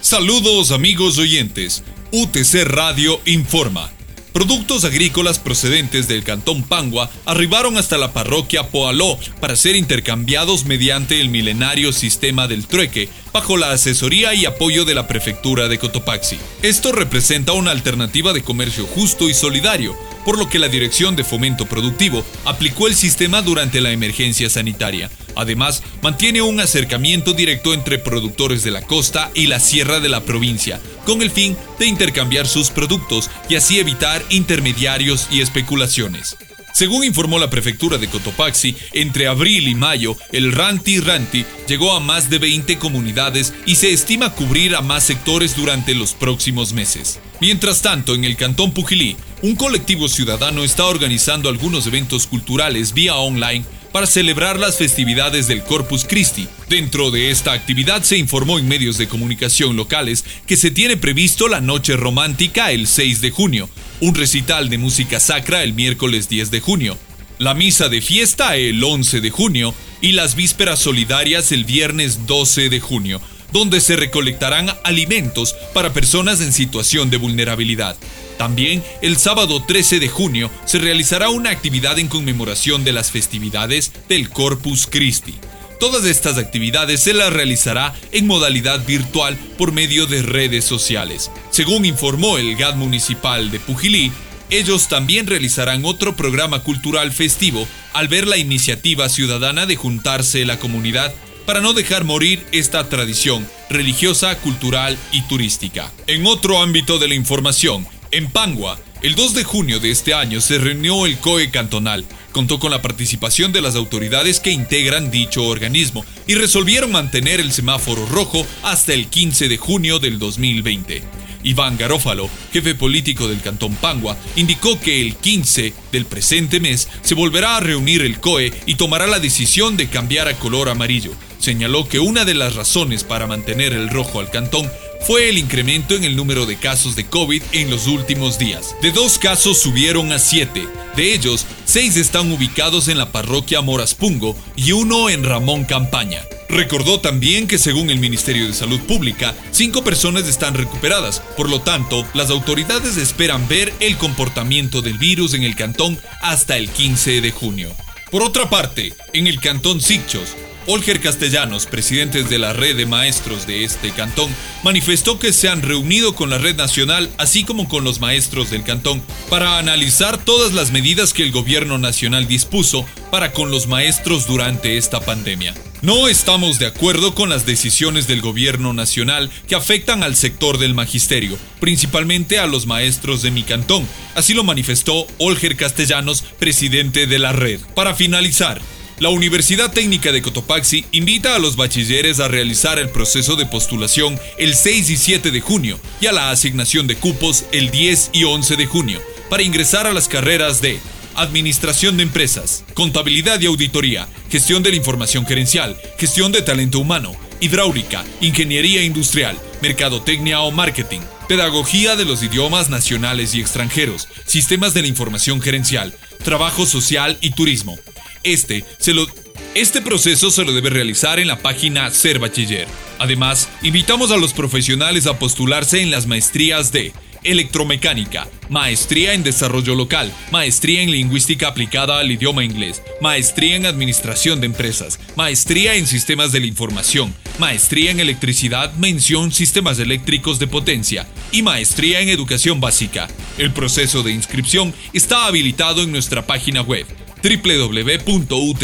Saludos 0.00 0.70
amigos 0.70 1.18
oyentes. 1.18 1.82
UTC 2.12 2.62
Radio 2.66 3.20
informa. 3.24 3.90
Productos 4.32 4.84
agrícolas 4.84 5.40
procedentes 5.40 6.06
del 6.06 6.22
cantón 6.22 6.62
Pangua 6.62 7.10
arribaron 7.24 7.76
hasta 7.76 7.98
la 7.98 8.12
parroquia 8.12 8.68
Poaló 8.68 9.18
para 9.40 9.56
ser 9.56 9.74
intercambiados 9.74 10.66
mediante 10.66 11.20
el 11.20 11.30
milenario 11.30 11.92
sistema 11.92 12.46
del 12.46 12.68
trueque, 12.68 13.08
bajo 13.32 13.56
la 13.56 13.72
asesoría 13.72 14.34
y 14.34 14.46
apoyo 14.46 14.84
de 14.84 14.94
la 14.94 15.08
prefectura 15.08 15.66
de 15.66 15.78
Cotopaxi. 15.78 16.38
Esto 16.62 16.92
representa 16.92 17.54
una 17.54 17.72
alternativa 17.72 18.32
de 18.32 18.44
comercio 18.44 18.86
justo 18.86 19.28
y 19.28 19.34
solidario, 19.34 19.96
por 20.28 20.36
lo 20.36 20.50
que 20.50 20.58
la 20.58 20.68
Dirección 20.68 21.16
de 21.16 21.24
Fomento 21.24 21.64
Productivo 21.64 22.22
aplicó 22.44 22.86
el 22.86 22.94
sistema 22.94 23.40
durante 23.40 23.80
la 23.80 23.92
emergencia 23.92 24.50
sanitaria 24.50 25.10
Además, 25.38 25.82
mantiene 26.02 26.42
un 26.42 26.58
acercamiento 26.58 27.32
directo 27.32 27.72
entre 27.72 27.98
productores 27.98 28.62
de 28.62 28.72
la 28.72 28.82
costa 28.82 29.30
y 29.34 29.46
la 29.46 29.58
sierra 29.58 30.00
de 30.00 30.08
la 30.08 30.24
provincia, 30.24 30.80
con 31.06 31.22
el 31.22 31.30
fin 31.30 31.56
de 31.78 31.86
intercambiar 31.86 32.48
sus 32.48 32.70
productos 32.70 33.30
y 33.48 33.54
así 33.54 33.78
evitar 33.78 34.20
intermediarios 34.30 35.28
y 35.30 35.40
especulaciones. 35.40 36.36
Según 36.74 37.04
informó 37.04 37.38
la 37.38 37.50
prefectura 37.50 37.98
de 37.98 38.08
Cotopaxi, 38.08 38.76
entre 38.92 39.26
abril 39.28 39.68
y 39.68 39.74
mayo, 39.74 40.16
el 40.32 40.52
Ranti 40.52 41.00
Ranti 41.00 41.44
llegó 41.66 41.92
a 41.92 42.00
más 42.00 42.30
de 42.30 42.38
20 42.38 42.78
comunidades 42.78 43.54
y 43.64 43.76
se 43.76 43.92
estima 43.92 44.34
cubrir 44.34 44.76
a 44.76 44.80
más 44.80 45.04
sectores 45.04 45.56
durante 45.56 45.94
los 45.94 46.12
próximos 46.12 46.72
meses. 46.72 47.20
Mientras 47.40 47.80
tanto, 47.82 48.14
en 48.14 48.24
el 48.24 48.36
Cantón 48.36 48.72
Pujilí, 48.72 49.16
un 49.42 49.54
colectivo 49.54 50.08
ciudadano 50.08 50.64
está 50.64 50.86
organizando 50.86 51.48
algunos 51.48 51.86
eventos 51.86 52.26
culturales 52.26 52.92
vía 52.92 53.14
online 53.14 53.64
para 53.92 54.06
celebrar 54.06 54.58
las 54.58 54.76
festividades 54.76 55.46
del 55.46 55.62
Corpus 55.62 56.04
Christi. 56.04 56.48
Dentro 56.68 57.10
de 57.10 57.30
esta 57.30 57.52
actividad 57.52 58.02
se 58.02 58.18
informó 58.18 58.58
en 58.58 58.68
medios 58.68 58.98
de 58.98 59.08
comunicación 59.08 59.76
locales 59.76 60.24
que 60.46 60.56
se 60.56 60.70
tiene 60.70 60.96
previsto 60.96 61.48
la 61.48 61.60
noche 61.60 61.96
romántica 61.96 62.72
el 62.72 62.86
6 62.86 63.20
de 63.20 63.30
junio, 63.30 63.70
un 64.00 64.14
recital 64.14 64.68
de 64.68 64.78
música 64.78 65.20
sacra 65.20 65.62
el 65.62 65.72
miércoles 65.72 66.28
10 66.28 66.50
de 66.50 66.60
junio, 66.60 66.98
la 67.38 67.54
misa 67.54 67.88
de 67.88 68.02
fiesta 68.02 68.56
el 68.56 68.82
11 68.82 69.20
de 69.20 69.30
junio 69.30 69.74
y 70.00 70.12
las 70.12 70.34
vísperas 70.34 70.80
solidarias 70.80 71.52
el 71.52 71.64
viernes 71.64 72.26
12 72.26 72.68
de 72.68 72.80
junio, 72.80 73.20
donde 73.52 73.80
se 73.80 73.96
recolectarán 73.96 74.68
alimentos 74.84 75.54
para 75.72 75.92
personas 75.92 76.40
en 76.40 76.52
situación 76.52 77.08
de 77.08 77.16
vulnerabilidad. 77.16 77.96
También 78.38 78.82
el 79.02 79.18
sábado 79.18 79.62
13 79.62 79.98
de 79.98 80.08
junio 80.08 80.50
se 80.64 80.78
realizará 80.78 81.28
una 81.28 81.50
actividad 81.50 81.98
en 81.98 82.08
conmemoración 82.08 82.84
de 82.84 82.92
las 82.92 83.10
festividades 83.10 83.92
del 84.08 84.30
Corpus 84.30 84.86
Christi. 84.86 85.34
Todas 85.80 86.04
estas 86.04 86.38
actividades 86.38 87.00
se 87.00 87.14
las 87.14 87.32
realizará 87.32 87.94
en 88.12 88.26
modalidad 88.26 88.84
virtual 88.86 89.36
por 89.56 89.72
medio 89.72 90.06
de 90.06 90.22
redes 90.22 90.64
sociales. 90.64 91.30
Según 91.50 91.84
informó 91.84 92.38
el 92.38 92.56
GAD 92.56 92.76
municipal 92.76 93.50
de 93.50 93.60
Pujilí, 93.60 94.10
ellos 94.50 94.88
también 94.88 95.26
realizarán 95.26 95.84
otro 95.84 96.16
programa 96.16 96.62
cultural 96.62 97.12
festivo 97.12 97.66
al 97.92 98.08
ver 98.08 98.26
la 98.26 98.38
iniciativa 98.38 99.08
ciudadana 99.08 99.66
de 99.66 99.76
juntarse 99.76 100.44
la 100.44 100.58
comunidad 100.58 101.12
para 101.44 101.60
no 101.60 101.72
dejar 101.72 102.04
morir 102.04 102.44
esta 102.52 102.88
tradición 102.88 103.48
religiosa, 103.70 104.36
cultural 104.38 104.98
y 105.12 105.22
turística. 105.22 105.92
En 106.06 106.26
otro 106.26 106.60
ámbito 106.60 106.98
de 106.98 107.08
la 107.08 107.14
información, 107.14 107.86
en 108.10 108.30
Pangua, 108.30 108.78
el 109.02 109.14
2 109.14 109.34
de 109.34 109.44
junio 109.44 109.80
de 109.80 109.90
este 109.90 110.14
año 110.14 110.40
se 110.40 110.58
reunió 110.58 111.06
el 111.06 111.18
COE 111.18 111.50
cantonal, 111.50 112.04
contó 112.32 112.58
con 112.58 112.70
la 112.70 112.82
participación 112.82 113.52
de 113.52 113.60
las 113.60 113.74
autoridades 113.74 114.40
que 114.40 114.50
integran 114.50 115.10
dicho 115.10 115.44
organismo 115.44 116.04
y 116.26 116.34
resolvieron 116.34 116.92
mantener 116.92 117.40
el 117.40 117.52
semáforo 117.52 118.06
rojo 118.06 118.46
hasta 118.62 118.94
el 118.94 119.08
15 119.08 119.48
de 119.48 119.56
junio 119.56 119.98
del 119.98 120.18
2020. 120.18 121.02
Iván 121.44 121.76
Garófalo, 121.76 122.28
jefe 122.52 122.74
político 122.74 123.28
del 123.28 123.40
Cantón 123.40 123.74
Pangua, 123.76 124.16
indicó 124.36 124.80
que 124.80 125.00
el 125.00 125.16
15 125.16 125.72
del 125.92 126.04
presente 126.04 126.60
mes 126.60 126.88
se 127.02 127.14
volverá 127.14 127.56
a 127.56 127.60
reunir 127.60 128.02
el 128.02 128.18
COE 128.18 128.52
y 128.66 128.74
tomará 128.74 129.06
la 129.06 129.20
decisión 129.20 129.76
de 129.76 129.88
cambiar 129.88 130.28
a 130.28 130.34
color 130.34 130.68
amarillo. 130.68 131.12
Señaló 131.38 131.88
que 131.88 132.00
una 132.00 132.24
de 132.24 132.34
las 132.34 132.56
razones 132.56 133.04
para 133.04 133.28
mantener 133.28 133.72
el 133.72 133.88
rojo 133.90 134.18
al 134.18 134.30
cantón 134.30 134.68
fue 135.00 135.28
el 135.28 135.38
incremento 135.38 135.94
en 135.94 136.04
el 136.04 136.16
número 136.16 136.46
de 136.46 136.56
casos 136.56 136.96
de 136.96 137.06
COVID 137.06 137.42
en 137.52 137.70
los 137.70 137.86
últimos 137.86 138.38
días. 138.38 138.76
De 138.82 138.90
dos 138.90 139.18
casos 139.18 139.58
subieron 139.58 140.12
a 140.12 140.18
siete. 140.18 140.66
De 140.96 141.14
ellos, 141.14 141.46
seis 141.64 141.96
están 141.96 142.30
ubicados 142.32 142.88
en 142.88 142.98
la 142.98 143.12
parroquia 143.12 143.60
Moraspungo 143.60 144.36
y 144.56 144.72
uno 144.72 145.10
en 145.10 145.24
Ramón 145.24 145.64
Campaña. 145.64 146.22
Recordó 146.48 147.00
también 147.00 147.46
que 147.46 147.58
según 147.58 147.90
el 147.90 147.98
Ministerio 147.98 148.46
de 148.46 148.54
Salud 148.54 148.80
Pública, 148.80 149.34
cinco 149.50 149.84
personas 149.84 150.26
están 150.26 150.54
recuperadas. 150.54 151.20
Por 151.36 151.50
lo 151.50 151.60
tanto, 151.60 152.06
las 152.14 152.30
autoridades 152.30 152.96
esperan 152.96 153.46
ver 153.48 153.72
el 153.80 153.96
comportamiento 153.98 154.80
del 154.80 154.98
virus 154.98 155.34
en 155.34 155.42
el 155.42 155.56
cantón 155.56 155.98
hasta 156.22 156.56
el 156.56 156.70
15 156.70 157.20
de 157.20 157.30
junio. 157.30 157.70
Por 158.10 158.22
otra 158.22 158.48
parte, 158.48 158.94
en 159.12 159.26
el 159.26 159.38
cantón 159.38 159.82
Sicchos, 159.82 160.34
Olger 160.70 161.00
Castellanos, 161.00 161.64
presidente 161.64 162.24
de 162.24 162.38
la 162.38 162.52
red 162.52 162.76
de 162.76 162.84
maestros 162.84 163.46
de 163.46 163.64
este 163.64 163.90
cantón, 163.90 164.30
manifestó 164.62 165.18
que 165.18 165.32
se 165.32 165.48
han 165.48 165.62
reunido 165.62 166.14
con 166.14 166.28
la 166.28 166.36
red 166.36 166.56
nacional, 166.56 167.08
así 167.16 167.42
como 167.42 167.70
con 167.70 167.84
los 167.84 168.00
maestros 168.00 168.50
del 168.50 168.64
cantón, 168.64 169.02
para 169.30 169.56
analizar 169.56 170.22
todas 170.22 170.52
las 170.52 170.70
medidas 170.70 171.14
que 171.14 171.22
el 171.22 171.32
gobierno 171.32 171.78
nacional 171.78 172.28
dispuso 172.28 172.84
para 173.10 173.32
con 173.32 173.50
los 173.50 173.66
maestros 173.66 174.26
durante 174.26 174.76
esta 174.76 175.00
pandemia. 175.00 175.54
No 175.80 176.06
estamos 176.06 176.58
de 176.58 176.66
acuerdo 176.66 177.14
con 177.14 177.30
las 177.30 177.46
decisiones 177.46 178.06
del 178.06 178.20
gobierno 178.20 178.74
nacional 178.74 179.30
que 179.46 179.54
afectan 179.54 180.02
al 180.02 180.16
sector 180.16 180.58
del 180.58 180.74
magisterio, 180.74 181.38
principalmente 181.60 182.38
a 182.40 182.46
los 182.46 182.66
maestros 182.66 183.22
de 183.22 183.30
mi 183.30 183.42
cantón. 183.42 183.88
Así 184.14 184.34
lo 184.34 184.44
manifestó 184.44 185.06
Olger 185.16 185.56
Castellanos, 185.56 186.24
presidente 186.38 187.06
de 187.06 187.18
la 187.18 187.32
red. 187.32 187.58
Para 187.74 187.94
finalizar, 187.94 188.60
la 189.00 189.10
Universidad 189.10 189.72
Técnica 189.72 190.10
de 190.10 190.22
Cotopaxi 190.22 190.84
invita 190.92 191.36
a 191.36 191.38
los 191.38 191.56
bachilleres 191.56 192.18
a 192.18 192.28
realizar 192.28 192.78
el 192.78 192.88
proceso 192.88 193.36
de 193.36 193.46
postulación 193.46 194.18
el 194.38 194.54
6 194.54 194.90
y 194.90 194.96
7 194.96 195.30
de 195.30 195.40
junio 195.40 195.78
y 196.00 196.06
a 196.06 196.12
la 196.12 196.30
asignación 196.30 196.86
de 196.86 196.96
cupos 196.96 197.44
el 197.52 197.70
10 197.70 198.10
y 198.12 198.24
11 198.24 198.56
de 198.56 198.66
junio 198.66 199.00
para 199.30 199.42
ingresar 199.42 199.86
a 199.86 199.92
las 199.92 200.08
carreras 200.08 200.60
de 200.60 200.80
Administración 201.14 201.96
de 201.96 202.04
Empresas, 202.04 202.64
Contabilidad 202.74 203.40
y 203.40 203.46
Auditoría, 203.46 204.08
Gestión 204.30 204.62
de 204.62 204.70
la 204.70 204.76
Información 204.76 205.26
Gerencial, 205.26 205.76
Gestión 205.98 206.32
de 206.32 206.42
Talento 206.42 206.78
Humano, 206.78 207.14
Hidráulica, 207.40 208.04
Ingeniería 208.20 208.82
Industrial, 208.82 209.38
Mercadotecnia 209.62 210.40
o 210.40 210.50
Marketing, 210.50 211.00
Pedagogía 211.28 211.94
de 211.94 212.04
los 212.04 212.22
idiomas 212.22 212.68
nacionales 212.68 213.34
y 213.34 213.40
extranjeros, 213.40 214.08
Sistemas 214.26 214.74
de 214.74 214.82
la 214.82 214.88
Información 214.88 215.40
Gerencial, 215.40 215.94
Trabajo 216.24 216.66
Social 216.66 217.18
y 217.20 217.30
Turismo, 217.30 217.78
este, 218.22 218.64
se 218.78 218.94
lo, 218.94 219.06
este 219.54 219.82
proceso 219.82 220.30
se 220.30 220.44
lo 220.44 220.52
debe 220.52 220.70
realizar 220.70 221.18
en 221.18 221.28
la 221.28 221.38
página 221.38 221.90
Ser 221.90 222.18
Bachiller. 222.18 222.66
Además, 222.98 223.48
invitamos 223.62 224.10
a 224.10 224.16
los 224.16 224.32
profesionales 224.32 225.06
a 225.06 225.18
postularse 225.18 225.80
en 225.82 225.90
las 225.90 226.06
maestrías 226.06 226.72
de 226.72 226.92
Electromecánica, 227.24 228.28
Maestría 228.48 229.12
en 229.12 229.22
Desarrollo 229.22 229.74
Local, 229.74 230.12
Maestría 230.30 230.82
en 230.82 230.90
Lingüística 230.90 231.48
aplicada 231.48 231.98
al 231.98 232.10
idioma 232.10 232.44
inglés, 232.44 232.82
Maestría 233.00 233.56
en 233.56 233.66
Administración 233.66 234.40
de 234.40 234.46
Empresas, 234.46 235.00
Maestría 235.16 235.74
en 235.74 235.86
Sistemas 235.86 236.32
de 236.32 236.40
la 236.40 236.46
Información, 236.46 237.14
Maestría 237.38 237.90
en 237.90 238.00
Electricidad, 238.00 238.72
mención 238.74 239.32
Sistemas 239.32 239.78
Eléctricos 239.78 240.38
de 240.38 240.46
Potencia 240.46 241.06
y 241.32 241.42
Maestría 241.42 242.00
en 242.00 242.08
Educación 242.08 242.60
Básica. 242.60 243.08
El 243.36 243.52
proceso 243.52 244.02
de 244.02 244.12
inscripción 244.12 244.72
está 244.92 245.26
habilitado 245.26 245.82
en 245.82 245.92
nuestra 245.92 246.26
página 246.26 246.62
web 246.62 246.86
www.utc.edu.es. 247.22 248.58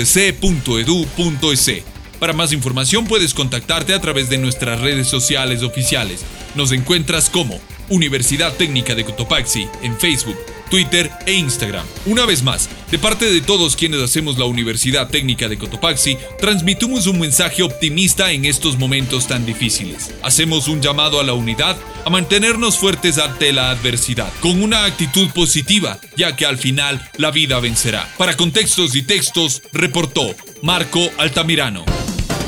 Para 2.19 2.33
más 2.33 2.53
información 2.53 3.07
puedes 3.07 3.35
contactarte 3.35 3.93
a 3.95 4.01
través 4.01 4.31
de 4.31 4.39
nuestras 4.39 4.81
redes 4.81 5.09
sociales 5.09 5.63
oficiales. 5.63 6.25
Nos 6.55 6.73
encuentras 6.73 7.29
como 7.29 7.61
Universidad 7.89 8.55
Técnica 8.55 8.95
de 8.95 9.05
Cotopaxi 9.05 9.69
en 9.83 9.97
Facebook, 9.99 10.37
Twitter 10.75 11.09
e 11.25 11.35
Instagram. 11.35 11.87
Una 12.05 12.27
vez 12.27 12.43
más, 12.43 12.69
de 12.91 12.99
parte 12.99 13.33
de 13.33 13.41
todos 13.41 13.77
quienes 13.77 14.01
hacemos 14.01 14.39
la 14.39 14.47
Universidad 14.47 15.09
Técnica 15.09 15.49
de 15.49 15.57
Cotopaxi, 15.57 16.19
transmitimos 16.41 17.07
un 17.07 17.21
mensaje 17.21 17.63
optimista 17.63 18.33
en 18.33 18.45
estos 18.45 18.77
momentos 18.77 19.29
tan 19.29 19.47
difíciles. 19.47 20.13
Hacemos 20.25 20.67
un 20.67 20.83
llamado 20.83 21.21
a 21.21 21.23
la 21.23 21.33
unidad, 21.33 21.77
a 22.05 22.11
mantenernos 22.11 22.77
fuertes 22.77 23.19
ante 23.19 23.53
la 23.53 23.71
adversidad, 23.71 24.33
con 24.41 24.65
una 24.65 24.85
actitud 24.85 25.31
positiva, 25.31 26.01
ya 26.17 26.35
que 26.35 26.45
al 26.45 26.59
final 26.59 27.09
la 27.19 27.31
vida 27.31 27.61
vencerá. 27.61 28.13
Para 28.19 28.37
contextos 28.37 28.97
y 28.97 29.03
textos, 29.03 29.63
reportó 29.73 30.35
Marco 30.61 31.09
Altamirano. 31.19 31.85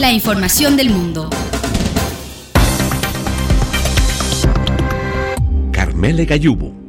La 0.00 0.10
información 0.10 0.76
del 0.76 0.90
mundo. 0.90 1.30
Carmele 5.70 6.24
Gayubo. 6.24 6.85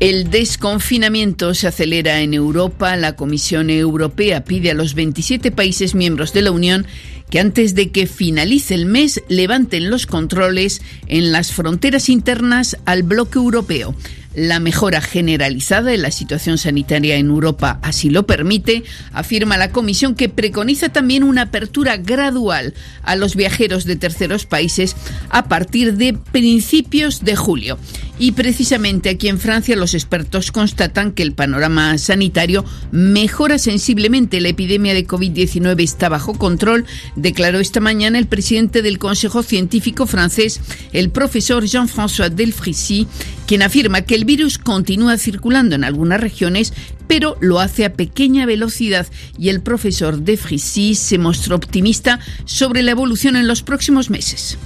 El 0.00 0.30
desconfinamiento 0.30 1.52
se 1.52 1.68
acelera 1.68 2.22
en 2.22 2.32
Europa. 2.32 2.96
La 2.96 3.16
Comisión 3.16 3.68
Europea 3.68 4.46
pide 4.46 4.70
a 4.70 4.74
los 4.74 4.94
27 4.94 5.50
países 5.50 5.94
miembros 5.94 6.32
de 6.32 6.40
la 6.40 6.52
Unión 6.52 6.86
que 7.28 7.38
antes 7.38 7.74
de 7.74 7.90
que 7.90 8.06
finalice 8.06 8.74
el 8.74 8.86
mes 8.86 9.22
levanten 9.28 9.90
los 9.90 10.06
controles 10.06 10.80
en 11.06 11.32
las 11.32 11.52
fronteras 11.52 12.08
internas 12.08 12.78
al 12.86 13.02
bloque 13.02 13.38
europeo. 13.38 13.94
La 14.34 14.58
mejora 14.58 15.02
generalizada 15.02 15.90
de 15.90 15.98
la 15.98 16.10
situación 16.10 16.56
sanitaria 16.56 17.16
en 17.16 17.26
Europa 17.26 17.78
así 17.82 18.10
lo 18.10 18.26
permite, 18.26 18.84
afirma 19.12 19.58
la 19.58 19.70
Comisión 19.70 20.14
que 20.14 20.28
preconiza 20.28 20.88
también 20.88 21.24
una 21.24 21.42
apertura 21.42 21.98
gradual 21.98 22.72
a 23.02 23.16
los 23.16 23.36
viajeros 23.36 23.84
de 23.84 23.96
terceros 23.96 24.46
países 24.46 24.96
a 25.28 25.48
partir 25.48 25.96
de 25.96 26.14
principios 26.14 27.22
de 27.22 27.36
julio. 27.36 27.78
Y 28.22 28.32
precisamente 28.32 29.08
aquí 29.08 29.28
en 29.28 29.38
Francia 29.38 29.74
los 29.76 29.94
expertos 29.94 30.52
constatan 30.52 31.12
que 31.12 31.22
el 31.22 31.32
panorama 31.32 31.96
sanitario 31.96 32.66
mejora 32.92 33.58
sensiblemente. 33.58 34.42
La 34.42 34.50
epidemia 34.50 34.92
de 34.92 35.06
COVID-19 35.06 35.82
está 35.82 36.10
bajo 36.10 36.34
control, 36.34 36.84
declaró 37.16 37.60
esta 37.60 37.80
mañana 37.80 38.18
el 38.18 38.26
presidente 38.26 38.82
del 38.82 38.98
Consejo 38.98 39.42
Científico 39.42 40.06
francés, 40.06 40.60
el 40.92 41.08
profesor 41.08 41.64
Jean-François 41.64 42.28
Delfrisy, 42.28 43.08
quien 43.46 43.62
afirma 43.62 44.02
que 44.02 44.16
el 44.16 44.26
virus 44.26 44.58
continúa 44.58 45.16
circulando 45.16 45.74
en 45.74 45.82
algunas 45.82 46.20
regiones, 46.20 46.74
pero 47.06 47.38
lo 47.40 47.58
hace 47.58 47.86
a 47.86 47.94
pequeña 47.94 48.44
velocidad 48.44 49.06
y 49.38 49.48
el 49.48 49.62
profesor 49.62 50.18
Delfrisy 50.18 50.94
se 50.94 51.16
mostró 51.16 51.56
optimista 51.56 52.20
sobre 52.44 52.82
la 52.82 52.90
evolución 52.90 53.36
en 53.36 53.48
los 53.48 53.62
próximos 53.62 54.10
meses. 54.10 54.58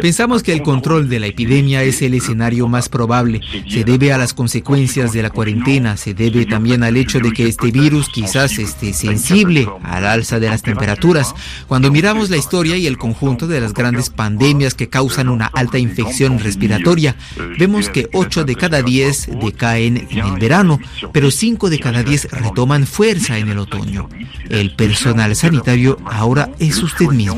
Pensamos 0.00 0.42
que 0.42 0.52
el 0.52 0.62
control 0.62 1.08
de 1.08 1.20
la 1.20 1.26
epidemia 1.26 1.82
es 1.82 2.02
el 2.02 2.14
escenario 2.14 2.68
más 2.68 2.88
probable. 2.88 3.40
Se 3.68 3.84
debe 3.84 4.12
a 4.12 4.18
las 4.18 4.34
consecuencias 4.34 5.12
de 5.12 5.22
la 5.22 5.30
cuarentena, 5.30 5.96
se 5.96 6.14
debe 6.14 6.46
también 6.46 6.82
al 6.82 6.96
hecho 6.96 7.20
de 7.20 7.32
que 7.32 7.46
este 7.46 7.70
virus 7.70 8.08
quizás 8.08 8.58
esté 8.58 8.92
sensible 8.92 9.68
al 9.82 10.06
alza 10.06 10.40
de 10.40 10.48
las 10.48 10.62
temperaturas. 10.62 11.34
Cuando 11.66 11.90
miramos 11.90 12.30
la 12.30 12.36
historia 12.36 12.76
y 12.76 12.86
el 12.86 12.98
conjunto 12.98 13.46
de 13.46 13.60
las 13.60 13.74
grandes 13.74 14.10
pandemias 14.10 14.74
que 14.74 14.88
causan 14.88 15.28
una 15.28 15.46
alta 15.46 15.78
infección 15.78 16.38
respiratoria, 16.38 17.16
vemos 17.58 17.88
que 17.88 18.08
8 18.12 18.44
de 18.44 18.54
cada 18.54 18.82
10 18.82 19.38
decaen 19.40 20.08
en 20.10 20.18
el 20.18 20.38
verano, 20.38 20.78
pero 21.12 21.30
5 21.30 21.70
de 21.70 21.78
cada 21.78 22.02
10 22.02 22.30
retoman 22.30 22.86
fuerza 22.86 23.38
en 23.38 23.48
el 23.48 23.58
otoño. 23.58 24.08
El 24.48 24.74
personal 24.74 25.34
sanitario 25.34 25.98
ahora 26.04 26.50
es 26.58 26.82
usted 26.82 27.08
mismo. 27.08 27.33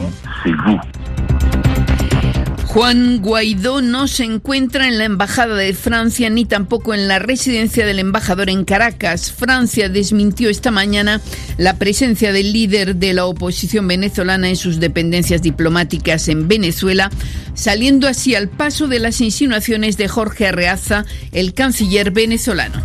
Juan 2.76 3.22
Guaidó 3.22 3.80
no 3.80 4.06
se 4.06 4.24
encuentra 4.24 4.86
en 4.86 4.98
la 4.98 5.06
Embajada 5.06 5.56
de 5.56 5.72
Francia 5.72 6.28
ni 6.28 6.44
tampoco 6.44 6.92
en 6.92 7.08
la 7.08 7.18
residencia 7.18 7.86
del 7.86 7.98
embajador 8.00 8.50
en 8.50 8.66
Caracas. 8.66 9.32
Francia 9.32 9.88
desmintió 9.88 10.50
esta 10.50 10.70
mañana 10.70 11.22
la 11.56 11.78
presencia 11.78 12.32
del 12.34 12.52
líder 12.52 12.96
de 12.96 13.14
la 13.14 13.24
oposición 13.24 13.88
venezolana 13.88 14.50
en 14.50 14.56
sus 14.56 14.78
dependencias 14.78 15.40
diplomáticas 15.40 16.28
en 16.28 16.48
Venezuela, 16.48 17.10
saliendo 17.54 18.08
así 18.08 18.34
al 18.34 18.50
paso 18.50 18.88
de 18.88 18.98
las 18.98 19.22
insinuaciones 19.22 19.96
de 19.96 20.08
Jorge 20.08 20.48
Arreaza, 20.48 21.06
el 21.32 21.54
canciller 21.54 22.10
venezolano. 22.10 22.82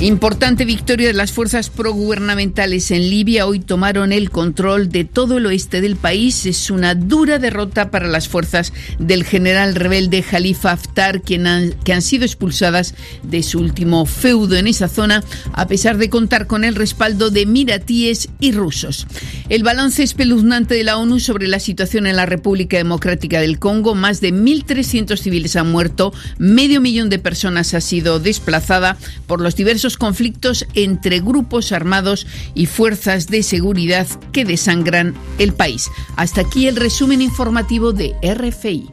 Importante 0.00 0.64
victoria 0.64 1.08
de 1.08 1.12
las 1.12 1.30
fuerzas 1.30 1.68
progubernamentales 1.68 2.90
en 2.90 3.10
Libia. 3.10 3.46
Hoy 3.46 3.60
tomaron 3.60 4.12
el 4.12 4.30
control 4.30 4.88
de 4.88 5.04
todo 5.04 5.36
el 5.36 5.44
oeste 5.44 5.82
del 5.82 5.96
país. 5.96 6.46
Es 6.46 6.70
una 6.70 6.94
dura 6.94 7.38
derrota 7.38 7.90
para 7.90 8.08
las 8.08 8.26
fuerzas 8.26 8.72
del 8.98 9.24
general 9.24 9.74
rebelde 9.74 10.22
Jalifa 10.22 10.72
Haftar, 10.72 11.20
quien 11.20 11.74
que 11.84 11.92
han 11.92 12.00
sido 12.00 12.24
expulsadas 12.24 12.94
de 13.24 13.42
su 13.42 13.58
último 13.58 14.06
feudo 14.06 14.56
en 14.56 14.68
esa 14.68 14.88
zona, 14.88 15.22
a 15.52 15.68
pesar 15.68 15.98
de 15.98 16.08
contar 16.08 16.46
con 16.46 16.64
el 16.64 16.76
respaldo 16.76 17.28
de 17.28 17.44
miratíes 17.44 18.30
y 18.40 18.52
rusos. 18.52 19.06
El 19.50 19.64
balance 19.64 20.02
espeluznante 20.02 20.76
de 20.76 20.84
la 20.84 20.96
ONU 20.96 21.20
sobre 21.20 21.46
la 21.46 21.60
situación 21.60 22.06
en 22.06 22.16
la 22.16 22.24
República 22.24 22.78
Democrática 22.78 23.42
del 23.42 23.58
Congo. 23.58 23.94
Más 23.94 24.22
de 24.22 24.32
1.300 24.32 25.18
civiles 25.18 25.56
han 25.56 25.70
muerto, 25.70 26.14
medio 26.38 26.80
millón 26.80 27.10
de 27.10 27.18
personas 27.18 27.74
ha 27.74 27.82
sido 27.82 28.18
desplazada 28.18 28.96
por 29.26 29.42
los 29.42 29.56
diversos 29.56 29.89
conflictos 29.96 30.66
entre 30.74 31.20
grupos 31.20 31.72
armados 31.72 32.26
y 32.54 32.66
fuerzas 32.66 33.28
de 33.28 33.42
seguridad 33.42 34.06
que 34.32 34.44
desangran 34.44 35.14
el 35.38 35.52
país. 35.52 35.90
Hasta 36.16 36.42
aquí 36.42 36.66
el 36.66 36.76
resumen 36.76 37.22
informativo 37.22 37.92
de 37.92 38.14
RFI. 38.22 38.88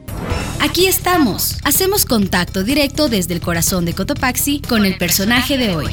Aquí 0.62 0.86
estamos. 0.86 1.60
Hacemos 1.64 2.04
contacto 2.04 2.64
directo 2.64 3.08
desde 3.08 3.34
el 3.34 3.40
corazón 3.40 3.84
de 3.84 3.94
Cotopaxi 3.94 4.60
con 4.60 4.84
el 4.84 4.96
personaje 4.98 5.56
de 5.56 5.74
hoy. 5.74 5.86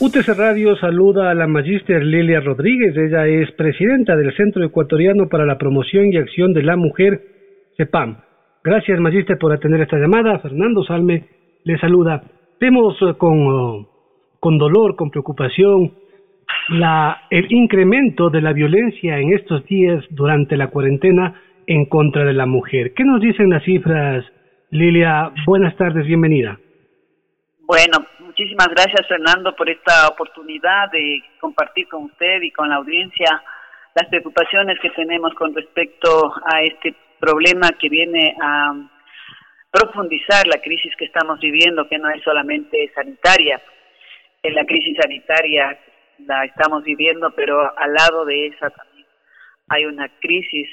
UTC 0.00 0.36
Radio 0.36 0.76
saluda 0.76 1.30
a 1.30 1.34
la 1.34 1.46
magíster 1.46 2.02
Lilia 2.02 2.40
Rodríguez. 2.40 2.96
Ella 2.96 3.26
es 3.26 3.50
presidenta 3.52 4.16
del 4.16 4.36
Centro 4.36 4.64
Ecuatoriano 4.64 5.28
para 5.28 5.46
la 5.46 5.56
Promoción 5.56 6.12
y 6.12 6.16
Acción 6.16 6.52
de 6.52 6.62
la 6.62 6.76
Mujer, 6.76 7.22
CEPAM. 7.76 8.18
Gracias, 8.64 8.98
magíster, 8.98 9.38
por 9.38 9.52
atender 9.52 9.82
esta 9.82 9.96
llamada. 9.96 10.40
Fernando 10.40 10.82
Salme 10.84 11.28
le 11.64 11.78
saluda. 11.78 12.22
Vemos 12.60 12.96
eh, 13.02 13.14
con 13.16 13.46
oh, 13.46 13.93
con 14.44 14.58
dolor, 14.58 14.94
con 14.94 15.10
preocupación, 15.10 15.94
la, 16.68 17.22
el 17.30 17.50
incremento 17.50 18.28
de 18.28 18.42
la 18.42 18.52
violencia 18.52 19.16
en 19.16 19.32
estos 19.32 19.64
días 19.64 20.04
durante 20.10 20.58
la 20.58 20.68
cuarentena 20.68 21.40
en 21.66 21.86
contra 21.86 22.26
de 22.26 22.34
la 22.34 22.44
mujer. 22.44 22.92
¿Qué 22.92 23.04
nos 23.04 23.22
dicen 23.22 23.48
las 23.48 23.64
cifras, 23.64 24.22
Lilia? 24.68 25.32
Buenas 25.46 25.74
tardes, 25.78 26.04
bienvenida. 26.06 26.58
Bueno, 27.60 28.04
muchísimas 28.18 28.68
gracias 28.68 29.08
Fernando 29.08 29.56
por 29.56 29.70
esta 29.70 30.08
oportunidad 30.08 30.90
de 30.92 31.22
compartir 31.40 31.88
con 31.88 32.04
usted 32.04 32.42
y 32.42 32.50
con 32.50 32.68
la 32.68 32.76
audiencia 32.76 33.42
las 33.94 34.06
preocupaciones 34.10 34.78
que 34.78 34.90
tenemos 34.90 35.32
con 35.36 35.54
respecto 35.54 36.34
a 36.52 36.60
este 36.60 36.94
problema 37.18 37.70
que 37.80 37.88
viene 37.88 38.36
a 38.42 38.74
profundizar 39.70 40.46
la 40.46 40.60
crisis 40.60 40.94
que 40.98 41.06
estamos 41.06 41.40
viviendo, 41.40 41.88
que 41.88 41.98
no 41.98 42.10
es 42.10 42.22
solamente 42.22 42.92
sanitaria, 42.94 43.58
en 44.44 44.54
la 44.54 44.64
crisis 44.64 44.96
sanitaria 45.00 45.78
la 46.26 46.44
estamos 46.44 46.84
viviendo, 46.84 47.32
pero 47.34 47.76
al 47.76 47.92
lado 47.92 48.24
de 48.24 48.46
esa 48.46 48.70
también 48.70 49.06
hay 49.68 49.86
una 49.86 50.08
crisis 50.20 50.68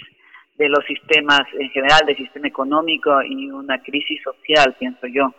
de 0.57 0.69
los 0.69 0.85
sistemas 0.85 1.41
en 1.57 1.69
general, 1.69 2.01
del 2.05 2.17
sistema 2.17 2.47
económico 2.47 3.21
y 3.23 3.49
una 3.49 3.81
crisis 3.81 4.21
social, 4.21 4.75
pienso 4.77 5.07
yo, 5.07 5.33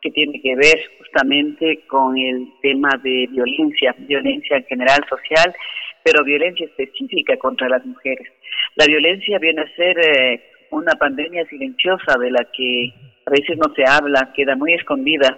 que 0.00 0.10
tiene 0.10 0.40
que 0.40 0.56
ver 0.56 0.78
justamente 0.98 1.84
con 1.86 2.16
el 2.18 2.48
tema 2.62 2.90
de 3.02 3.28
violencia, 3.30 3.94
violencia 3.98 4.56
en 4.56 4.64
general 4.64 5.04
social, 5.08 5.54
pero 6.02 6.24
violencia 6.24 6.66
específica 6.66 7.36
contra 7.36 7.68
las 7.68 7.84
mujeres. 7.84 8.28
La 8.76 8.86
violencia 8.86 9.38
viene 9.38 9.62
a 9.62 9.76
ser 9.76 9.98
eh, 9.98 10.42
una 10.70 10.92
pandemia 10.94 11.46
silenciosa 11.46 12.18
de 12.18 12.30
la 12.30 12.46
que 12.50 12.92
a 13.26 13.30
veces 13.30 13.56
no 13.58 13.72
se 13.74 13.84
habla, 13.86 14.32
queda 14.34 14.56
muy 14.56 14.74
escondida, 14.74 15.36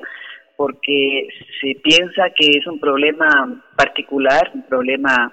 porque 0.57 1.29
se 1.61 1.75
piensa 1.83 2.31
que 2.35 2.59
es 2.59 2.67
un 2.67 2.81
problema 2.81 3.63
particular, 3.77 4.51
un 4.55 4.63
problema 4.63 5.33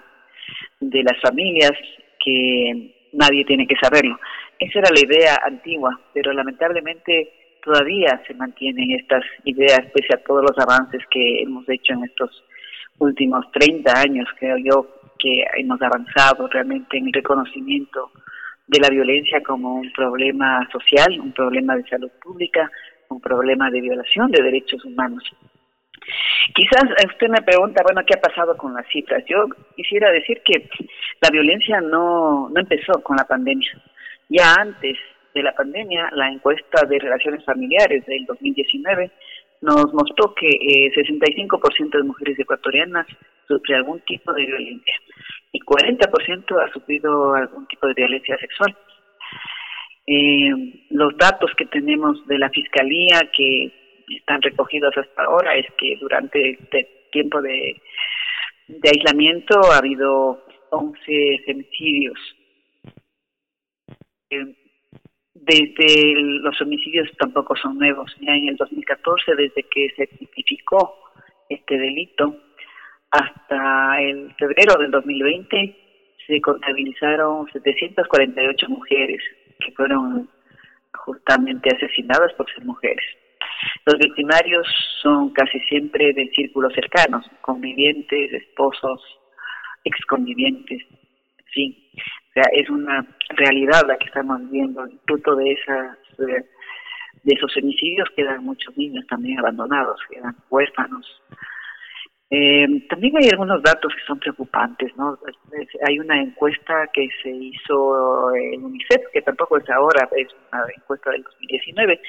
de 0.79 1.03
las 1.03 1.19
familias 1.21 1.71
que 2.23 2.93
nadie 3.13 3.45
tiene 3.45 3.67
que 3.67 3.75
saberlo. 3.81 4.19
Esa 4.59 4.79
era 4.79 4.89
la 4.91 4.99
idea 4.99 5.39
antigua, 5.45 5.99
pero 6.13 6.33
lamentablemente 6.33 7.31
todavía 7.63 8.21
se 8.27 8.33
mantienen 8.33 8.91
estas 8.91 9.23
ideas 9.45 9.79
pese 9.93 10.13
a 10.13 10.23
todos 10.23 10.43
los 10.43 10.57
avances 10.59 11.01
que 11.09 11.41
hemos 11.41 11.67
hecho 11.69 11.93
en 11.93 12.03
estos 12.03 12.43
últimos 12.99 13.49
30 13.51 13.91
años, 13.99 14.27
creo 14.37 14.57
yo, 14.57 14.87
que 15.17 15.43
hemos 15.57 15.81
avanzado 15.81 16.47
realmente 16.47 16.97
en 16.97 17.07
el 17.07 17.13
reconocimiento 17.13 18.11
de 18.67 18.79
la 18.79 18.89
violencia 18.89 19.41
como 19.41 19.75
un 19.75 19.91
problema 19.93 20.67
social, 20.71 21.19
un 21.19 21.31
problema 21.33 21.75
de 21.75 21.87
salud 21.87 22.11
pública, 22.21 22.69
un 23.13 23.21
problema 23.21 23.69
de 23.69 23.81
violación 23.81 24.31
de 24.31 24.43
derechos 24.43 24.83
humanos. 24.85 25.23
Quizás 26.53 26.83
usted 27.05 27.29
me 27.29 27.41
pregunta, 27.41 27.83
bueno, 27.83 28.01
¿qué 28.05 28.17
ha 28.17 28.21
pasado 28.21 28.57
con 28.57 28.73
las 28.73 28.85
cifras? 28.87 29.23
Yo 29.25 29.45
quisiera 29.75 30.11
decir 30.11 30.41
que 30.43 30.69
la 31.21 31.29
violencia 31.29 31.79
no, 31.79 32.49
no 32.49 32.59
empezó 32.59 33.01
con 33.01 33.15
la 33.15 33.25
pandemia. 33.25 33.71
Ya 34.29 34.53
antes 34.59 34.97
de 35.33 35.43
la 35.43 35.53
pandemia, 35.53 36.09
la 36.13 36.29
encuesta 36.29 36.85
de 36.85 36.99
relaciones 36.99 37.43
familiares 37.45 38.05
del 38.05 38.25
2019 38.25 39.11
nos 39.61 39.93
mostró 39.93 40.33
que 40.35 40.49
eh, 40.49 40.91
65% 40.93 41.97
de 41.97 42.03
mujeres 42.03 42.37
ecuatorianas 42.37 43.07
sufren 43.47 43.77
algún 43.77 44.01
tipo 44.01 44.33
de 44.33 44.45
violencia 44.45 44.95
y 45.53 45.59
40% 45.59 46.61
ha 46.61 46.73
sufrido 46.73 47.33
algún 47.33 47.65
tipo 47.67 47.87
de 47.87 47.93
violencia 47.93 48.37
sexual. 48.37 48.75
Eh, 50.05 50.51
los 50.89 51.17
datos 51.17 51.51
que 51.57 51.65
tenemos 51.65 52.25
de 52.27 52.37
la 52.37 52.49
Fiscalía 52.49 53.21
que 53.35 53.71
están 54.17 54.41
recogidos 54.41 54.97
hasta 54.97 55.23
ahora 55.23 55.55
es 55.55 55.65
que 55.77 55.97
durante 55.99 56.51
este 56.51 57.07
tiempo 57.11 57.41
de, 57.41 57.81
aislamiento 58.83 59.59
ha 59.71 59.77
habido 59.77 60.43
11 60.71 61.43
femicidios. 61.45 62.19
Eh, 64.29 64.55
desde 65.33 66.13
los 66.15 66.59
homicidios 66.61 67.09
tampoco 67.17 67.55
son 67.55 67.77
nuevos. 67.77 68.13
Ya 68.21 68.35
en 68.35 68.49
el 68.49 68.55
2014, 68.57 69.35
desde 69.35 69.63
que 69.63 69.89
se 69.95 70.07
tipificó 70.07 70.99
este 71.49 71.77
delito, 71.77 72.37
hasta 73.09 74.01
el 74.01 74.33
febrero 74.35 74.75
del 74.79 74.91
2020 74.91 75.75
se 76.25 76.41
contabilizaron 76.41 77.47
748 77.51 78.69
mujeres 78.69 79.21
que 79.65 79.71
fueron 79.73 80.29
justamente 80.93 81.69
asesinadas 81.75 82.33
por 82.33 82.49
ser 82.53 82.63
mujeres. 82.65 83.03
Los 83.85 83.97
victimarios 83.97 84.67
son 85.01 85.31
casi 85.31 85.59
siempre 85.61 86.13
del 86.13 86.29
círculo 86.31 86.69
cercano, 86.71 87.21
convivientes, 87.41 88.33
esposos, 88.33 89.01
exconvivientes, 89.83 90.81
sí. 91.53 91.89
O 92.29 92.33
sea, 92.33 92.43
es 92.53 92.69
una 92.69 93.05
realidad 93.29 93.81
la 93.87 93.97
que 93.97 94.05
estamos 94.05 94.49
viendo. 94.49 94.87
Fruto 95.05 95.35
de 95.35 95.51
esas 95.51 95.97
de 97.23 97.33
esos 97.33 97.55
homicidios 97.57 98.09
quedan 98.15 98.43
muchos 98.43 98.75
niños 98.77 99.05
también 99.07 99.39
abandonados, 99.39 99.99
quedan 100.09 100.35
huérfanos, 100.49 101.21
eh, 102.35 102.65
también 102.89 103.15
hay 103.15 103.29
algunos 103.29 103.61
datos 103.61 103.93
que 103.93 104.01
son 104.07 104.17
preocupantes, 104.17 104.91
¿no? 104.97 105.19
Hay 105.87 105.99
una 105.99 106.19
encuesta 106.19 106.87
que 106.91 107.07
se 107.21 107.29
hizo 107.29 108.33
en 108.33 108.63
UNICEF, 108.63 109.01
que 109.13 109.21
tampoco 109.21 109.57
es 109.57 109.69
ahora, 109.69 110.09
es 110.17 110.29
una 110.51 110.63
encuesta 110.75 111.11
del 111.11 111.21
2019, 111.21 112.01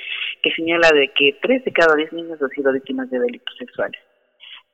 que 0.43 0.51
señala 0.53 0.89
de 0.95 1.09
que 1.09 1.37
3 1.43 1.65
de 1.65 1.73
cada 1.73 1.95
10 1.95 2.15
niños 2.15 2.41
han 2.41 2.49
sido 2.49 2.73
víctimas 2.73 3.11
de 3.11 3.19
delitos 3.19 3.55
sexuales. 3.59 4.01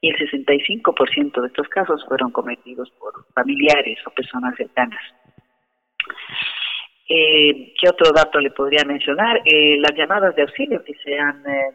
Y 0.01 0.11
el 0.11 0.17
65% 0.19 1.41
de 1.41 1.49
estos 1.49 1.69
casos 1.69 2.05
fueron 2.07 2.31
cometidos 2.31 2.89
por 3.01 3.13
familiares 3.35 3.99
o 4.07 4.11
personas 4.11 4.55
cercanas. 4.57 5.03
Eh, 7.09 7.75
¿Qué 7.77 7.89
otro 7.89 8.13
dato 8.13 8.39
le 8.39 8.53
podría 8.53 8.85
mencionar? 8.85 9.41
Eh, 9.45 9.79
las 9.81 9.99
llamadas 9.99 10.37
de 10.37 10.43
auxilio 10.43 10.85
que 10.85 10.95
se 11.03 11.19
han 11.19 11.43
eh, 11.45 11.75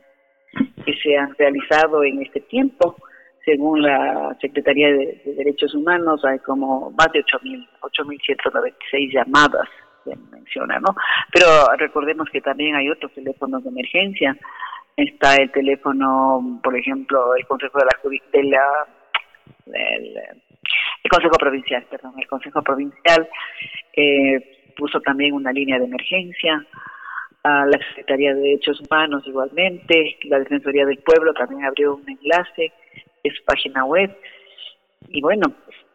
que 0.86 0.94
se 1.04 1.18
han 1.18 1.36
realizado 1.36 2.06
en 2.06 2.22
este 2.22 2.40
tiempo, 2.40 2.96
según 3.46 3.84
la 3.84 4.36
Secretaría 4.42 4.88
de, 4.88 5.22
Derechos 5.38 5.74
Humanos, 5.76 6.26
hay 6.26 6.40
como 6.40 6.92
más 6.92 7.12
de 7.14 7.24
8.000, 7.24 7.68
8.196 7.82 9.14
llamadas, 9.14 9.70
se 10.04 10.16
menciona, 10.32 10.80
¿no? 10.80 10.96
Pero 11.32 11.48
recordemos 11.78 12.28
que 12.30 12.42
también 12.42 12.76
hay 12.76 12.90
otros 12.90 13.14
teléfonos 13.14 13.64
de 13.64 13.70
emergencia. 13.70 14.36
Está 14.98 15.36
el 15.36 15.52
teléfono, 15.52 16.60
por 16.64 16.76
ejemplo, 16.76 17.36
el 17.36 17.46
Consejo 17.46 17.80
de 17.80 17.86
la, 17.86 17.92
de 18.34 18.44
la 18.44 18.62
el 21.04 21.12
Consejo 21.12 21.38
Provincial, 21.38 21.86
perdón, 21.90 22.14
el 22.18 22.28
Consejo 22.28 22.64
Provincial 22.64 23.30
eh, 23.94 24.72
puso 24.76 25.00
también 25.02 25.34
una 25.34 25.52
línea 25.52 25.78
de 25.78 25.86
emergencia, 25.86 26.66
a 27.44 27.64
la 27.68 27.78
Secretaría 27.90 28.34
de 28.34 28.42
Derechos 28.42 28.82
Humanos 28.82 29.22
igualmente, 29.28 30.18
la 30.24 30.40
Defensoría 30.40 30.84
del 30.86 30.98
Pueblo 30.98 31.32
también 31.34 31.64
abrió 31.64 31.96
un 31.96 32.10
enlace 32.10 32.74
en 33.28 33.36
su 33.36 33.44
página 33.44 33.86
web 33.86 34.16
y 35.10 35.22
bueno, 35.22 35.48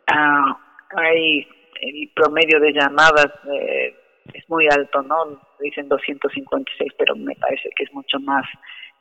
ah, 0.08 0.58
hay 0.96 1.46
el 1.80 2.10
promedio 2.14 2.60
de 2.60 2.72
llamadas 2.72 3.28
eh, 3.52 3.94
es 4.34 4.48
muy 4.48 4.66
alto, 4.68 5.02
¿no? 5.02 5.40
Dicen 5.58 5.88
256, 5.88 6.92
pero 6.98 7.16
me 7.16 7.34
parece 7.36 7.68
que 7.76 7.84
es 7.84 7.92
mucho 7.92 8.18
más 8.20 8.44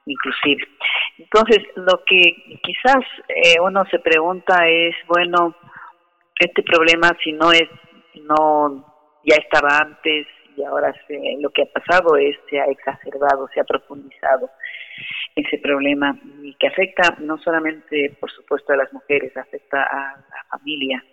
inclusive. 0.06 0.68
Entonces, 1.18 1.60
lo 1.76 2.04
que 2.06 2.60
quizás 2.64 3.04
eh, 3.28 3.60
uno 3.62 3.84
se 3.92 4.00
pregunta 4.00 4.68
es, 4.68 4.96
bueno, 5.08 5.56
este 6.40 6.64
problema 6.64 7.12
si 7.24 7.32
no 7.34 7.52
es, 7.52 7.70
no 8.24 8.86
ya 9.24 9.36
estaba 9.36 9.78
antes 9.78 10.26
y 10.60 10.64
ahora 10.66 10.94
se, 11.08 11.38
lo 11.40 11.50
que 11.52 11.64
ha 11.64 11.66
pasado 11.66 12.18
es 12.18 12.36
se 12.50 12.60
ha 12.60 12.66
exacerbado, 12.66 13.48
se 13.54 13.62
ha 13.62 13.64
profundizado 13.64 14.50
ese 15.36 15.58
problema 15.60 16.20
y 16.44 16.54
que 16.56 16.68
afecta 16.68 17.16
no 17.20 17.38
solamente, 17.38 18.18
por 18.20 18.30
supuesto, 18.30 18.74
a 18.74 18.78
las 18.78 18.92
mujeres, 18.92 19.36
afecta 19.38 19.82
a 19.84 20.18
la 20.18 20.44
familia, 20.52 21.04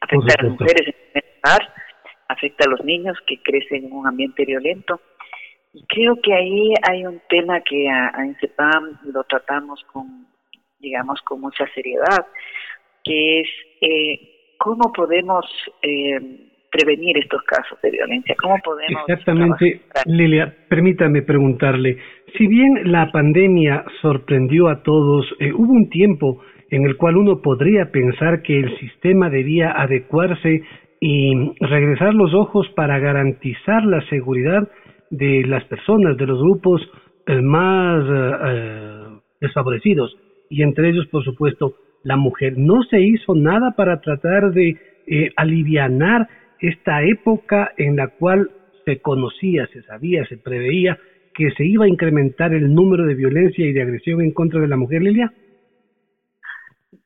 afecta 0.00 0.34
a 0.38 0.42
las 0.42 0.52
mujeres 0.52 0.86
en 0.86 0.94
primer 1.12 1.24
lugar, 1.44 1.74
afecta 2.28 2.64
a 2.64 2.70
los 2.70 2.84
niños 2.84 3.18
que 3.26 3.42
crecen 3.42 3.84
en 3.84 3.92
un 3.92 4.06
ambiente 4.06 4.44
violento. 4.46 5.00
Y 5.74 5.84
creo 5.86 6.16
que 6.22 6.32
ahí 6.32 6.72
hay 6.88 7.04
un 7.04 7.20
tema 7.28 7.60
que 7.60 7.90
a, 7.90 8.12
a 8.14 8.24
INCEPAM 8.24 9.00
lo 9.12 9.24
tratamos 9.24 9.84
con, 9.92 10.26
digamos, 10.78 11.20
con 11.20 11.42
mucha 11.42 11.66
seriedad, 11.74 12.26
que 13.04 13.40
es 13.40 13.48
eh, 13.82 14.54
cómo 14.58 14.90
podemos 14.90 15.44
eh, 15.82 16.46
prevenir 16.76 17.16
estos 17.18 17.42
casos 17.42 17.78
de 17.82 17.90
violencia, 17.90 18.34
cómo 18.40 18.56
podemos... 18.62 19.02
Exactamente, 19.08 19.80
Lilia, 20.04 20.54
permítame 20.68 21.22
preguntarle, 21.22 21.96
si 22.36 22.46
bien 22.46 22.92
la 22.92 23.10
pandemia 23.10 23.84
sorprendió 24.02 24.68
a 24.68 24.82
todos, 24.82 25.26
eh, 25.38 25.52
hubo 25.52 25.72
un 25.72 25.88
tiempo 25.88 26.42
en 26.70 26.84
el 26.84 26.96
cual 26.96 27.16
uno 27.16 27.40
podría 27.40 27.90
pensar 27.90 28.42
que 28.42 28.58
el 28.58 28.78
sistema 28.78 29.30
debía 29.30 29.72
adecuarse 29.72 30.62
y 31.00 31.52
regresar 31.60 32.14
los 32.14 32.34
ojos 32.34 32.68
para 32.74 32.98
garantizar 32.98 33.84
la 33.84 34.02
seguridad 34.08 34.68
de 35.10 35.44
las 35.46 35.64
personas, 35.64 36.16
de 36.16 36.26
los 36.26 36.40
grupos 36.40 36.82
eh, 37.26 37.40
más 37.40 38.04
eh, 38.04 38.32
eh, 38.48 39.02
desfavorecidos, 39.40 40.16
y 40.50 40.62
entre 40.62 40.90
ellos, 40.90 41.06
por 41.06 41.24
supuesto, 41.24 41.74
la 42.02 42.16
mujer. 42.16 42.54
No 42.56 42.82
se 42.90 43.00
hizo 43.00 43.34
nada 43.34 43.72
para 43.76 44.00
tratar 44.00 44.52
de 44.52 44.76
eh, 45.08 45.30
alivianar 45.36 46.28
esta 46.60 47.02
época 47.02 47.72
en 47.76 47.96
la 47.96 48.08
cual 48.08 48.50
se 48.84 49.00
conocía, 49.00 49.66
se 49.68 49.82
sabía, 49.82 50.24
se 50.26 50.38
preveía 50.38 50.98
que 51.34 51.50
se 51.50 51.64
iba 51.64 51.84
a 51.84 51.88
incrementar 51.88 52.54
el 52.54 52.74
número 52.74 53.04
de 53.04 53.14
violencia 53.14 53.66
y 53.66 53.72
de 53.72 53.82
agresión 53.82 54.22
en 54.22 54.32
contra 54.32 54.60
de 54.60 54.68
la 54.68 54.76
mujer, 54.76 55.02
Lilia? 55.02 55.32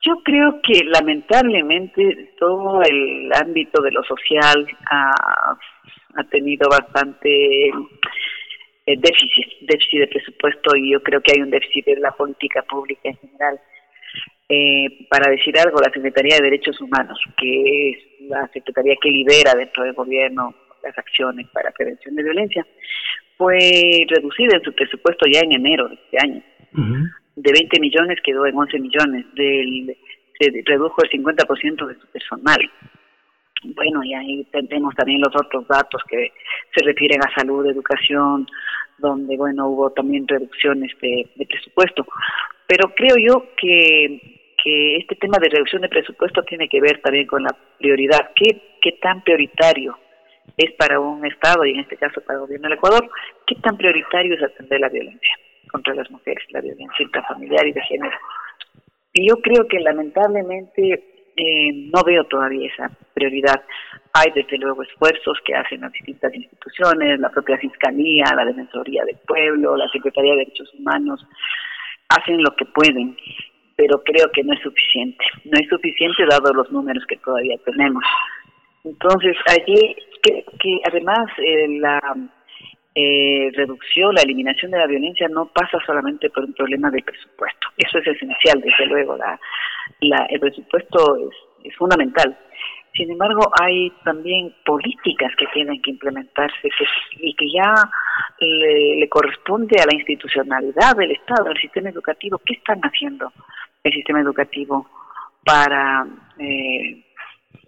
Yo 0.03 0.15
creo 0.25 0.61
que 0.63 0.85
lamentablemente 0.85 2.33
todo 2.39 2.81
el 2.83 3.31
ámbito 3.35 3.83
de 3.83 3.91
lo 3.91 4.03
social 4.05 4.67
ha 4.91 5.59
ha 6.17 6.25
tenido 6.25 6.69
bastante 6.69 7.69
eh, 7.69 8.97
déficit, 8.99 9.61
déficit 9.63 10.01
de 10.01 10.07
presupuesto 10.09 10.77
y 10.77 10.93
yo 10.93 11.03
creo 11.03 11.21
que 11.21 11.33
hay 11.33 11.43
un 11.43 11.51
déficit 11.51 11.87
de 11.87 11.97
la 11.97 12.13
política 12.13 12.63
pública 12.63 13.11
en 13.11 13.17
general. 13.17 13.61
Eh, 14.49 15.07
para 15.09 15.31
decir 15.31 15.57
algo, 15.59 15.81
la 15.81 15.93
Secretaría 15.93 16.37
de 16.37 16.45
Derechos 16.45 16.81
Humanos, 16.81 17.19
que 17.37 17.91
es 17.91 17.99
la 18.29 18.49
Secretaría 18.53 18.97
que 19.01 19.11
lidera 19.11 19.55
dentro 19.55 19.85
del 19.85 19.93
gobierno 19.93 20.55
las 20.83 20.97
acciones 20.97 21.47
para 21.49 21.71
prevención 21.71 22.15
de 22.17 22.23
violencia, 22.23 22.67
fue 23.37 24.05
reducida 24.09 24.57
en 24.57 24.63
su 24.63 24.75
presupuesto 24.75 25.27
ya 25.31 25.41
en 25.41 25.53
enero 25.53 25.89
de 25.89 25.95
este 25.95 26.19
año. 26.21 26.43
De 27.37 27.53
20 27.53 27.81
millones 27.81 28.19
quedó 28.23 28.45
en 28.47 28.57
11 28.57 28.79
millones, 28.81 29.27
del, 29.35 29.97
se 30.39 30.51
redujo 30.65 31.03
el 31.03 31.11
50% 31.11 31.87
de 31.87 31.95
su 31.95 32.07
personal. 32.09 32.71
Bueno, 33.63 34.03
y 34.03 34.15
ahí 34.15 34.45
tenemos 34.51 34.95
también 34.95 35.21
los 35.21 35.35
otros 35.37 35.69
datos 35.69 36.03
que 36.09 36.33
se 36.75 36.85
refieren 36.85 37.21
a 37.23 37.35
salud, 37.35 37.67
educación, 37.67 38.47
donde, 38.99 39.37
bueno, 39.37 39.69
hubo 39.69 39.91
también 39.91 40.27
reducciones 40.27 40.93
de, 41.01 41.47
presupuesto. 41.47 42.07
Pero 42.71 42.95
creo 42.95 43.17
yo 43.19 43.47
que, 43.57 44.55
que 44.63 44.99
este 44.99 45.17
tema 45.17 45.39
de 45.41 45.49
reducción 45.49 45.83
de 45.83 45.89
presupuesto 45.89 46.45
tiene 46.45 46.69
que 46.69 46.81
ver 46.81 47.01
también 47.01 47.27
con 47.27 47.43
la 47.43 47.53
prioridad. 47.79 48.31
¿Qué, 48.37 48.77
qué 48.81 48.93
tan 48.93 49.25
prioritario 49.25 49.99
es 50.57 50.71
para 50.75 51.01
un 51.01 51.27
Estado, 51.27 51.65
y 51.65 51.73
en 51.73 51.81
este 51.81 51.97
caso 51.97 52.21
para 52.21 52.35
el 52.39 52.43
gobierno 52.43 52.69
del 52.69 52.79
Ecuador, 52.79 53.11
qué 53.45 53.57
tan 53.57 53.77
prioritario 53.77 54.37
es 54.37 54.43
atender 54.45 54.79
la 54.79 54.89
violencia 54.89 55.35
contra 55.73 55.95
las 55.95 56.09
mujeres, 56.13 56.45
la 56.51 56.61
violencia 56.61 57.03
intrafamiliar 57.03 57.67
y 57.67 57.73
de 57.73 57.83
género? 57.83 58.17
Y 59.15 59.29
yo 59.29 59.35
creo 59.43 59.67
que 59.67 59.81
lamentablemente 59.81 61.33
eh, 61.37 61.73
no 61.93 62.05
veo 62.05 62.23
todavía 62.23 62.69
esa 62.73 62.89
prioridad. 63.15 63.65
Hay 64.13 64.31
desde 64.33 64.59
luego 64.59 64.85
esfuerzos 64.85 65.41
que 65.45 65.57
hacen 65.57 65.81
las 65.81 65.91
distintas 65.91 66.33
instituciones, 66.33 67.19
la 67.19 67.31
propia 67.31 67.59
Fiscalía, 67.59 68.27
la 68.37 68.45
Defensoría 68.45 69.05
del 69.05 69.19
Pueblo, 69.27 69.77
la 69.77 69.89
Secretaría 69.89 70.35
de 70.35 70.39
Derechos 70.39 70.73
Humanos, 70.75 71.27
hacen 72.11 72.43
lo 72.43 72.55
que 72.57 72.65
pueden, 72.67 73.17
pero 73.77 74.03
creo 74.03 74.31
que 74.33 74.43
no 74.45 74.53
es 74.53 74.61
suficiente. 74.61 75.25
No 75.45 75.59
es 75.59 75.69
suficiente 75.69 76.27
dado 76.29 76.53
los 76.53 76.71
números 76.71 77.05
que 77.07 77.17
todavía 77.17 77.57
tenemos. 77.65 78.05
Entonces, 78.85 79.37
allí 79.47 79.97
que, 80.23 80.45
que 80.59 80.81
además 80.87 81.27
eh, 81.39 81.69
la 81.81 82.01
eh, 82.95 83.51
reducción, 83.55 84.15
la 84.15 84.23
eliminación 84.23 84.71
de 84.73 84.79
la 84.79 84.87
violencia 84.87 85.29
no 85.29 85.47
pasa 85.47 85.79
solamente 85.87 86.29
por 86.31 86.45
un 86.45 86.55
problema 86.55 86.91
de 86.91 87.03
presupuesto. 87.03 87.69
Eso 87.77 87.99
es 87.99 88.07
esencial, 88.09 88.61
desde 88.61 88.87
luego. 88.87 89.17
La, 89.17 89.39
la, 90.01 90.27
el 90.29 90.41
presupuesto 90.41 91.17
es, 91.17 91.37
es 91.65 91.77
fundamental. 91.77 92.37
Sin 92.95 93.11
embargo, 93.11 93.51
hay 93.63 93.91
también 94.05 94.53
políticas 94.65 95.33
que 95.37 95.47
tienen 95.55 95.81
que 95.81 95.93
implementarse 95.93 96.69
y 97.21 97.35
que 97.35 97.47
ya 97.53 97.73
le, 98.41 99.09
corresponde 99.09 99.81
a 99.81 99.87
la 99.87 99.95
institucionalidad 99.95 100.97
del 100.97 101.13
Estado, 101.13 101.49
al 101.49 101.59
sistema 101.59 101.91
educativo. 101.91 102.41
¿Qué 102.45 102.55
están 102.55 102.81
haciendo 102.81 103.33
el 103.85 103.93
sistema 103.93 104.21
educativo 104.21 104.89
para 105.45 106.07
eh, 106.39 107.05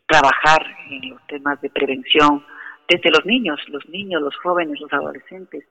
trabajar 0.07 0.67
en 0.91 1.11
los 1.11 1.27
temas 1.27 1.61
de 1.61 1.71
prevención 1.71 2.45
desde 2.89 3.11
los 3.11 3.25
niños, 3.25 3.61
los 3.69 3.87
niños, 3.89 4.23
los 4.23 4.37
jóvenes, 4.37 4.81
los 4.81 4.93
adolescentes? 4.93 5.65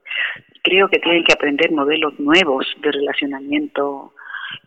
Creo 0.62 0.88
que 0.88 0.98
tienen 0.98 1.24
que 1.24 1.32
aprender 1.32 1.72
modelos 1.72 2.18
nuevos 2.18 2.66
de 2.80 2.92
relacionamiento 2.92 4.12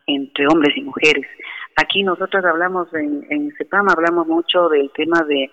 entre 0.07 0.47
hombres 0.47 0.75
y 0.75 0.81
mujeres. 0.81 1.25
Aquí 1.77 2.03
nosotros 2.03 2.43
hablamos 2.45 2.93
en, 2.93 3.25
en 3.29 3.51
CEPAM, 3.57 3.89
hablamos 3.89 4.27
mucho 4.27 4.69
del 4.69 4.89
tema 4.91 5.21
de 5.27 5.49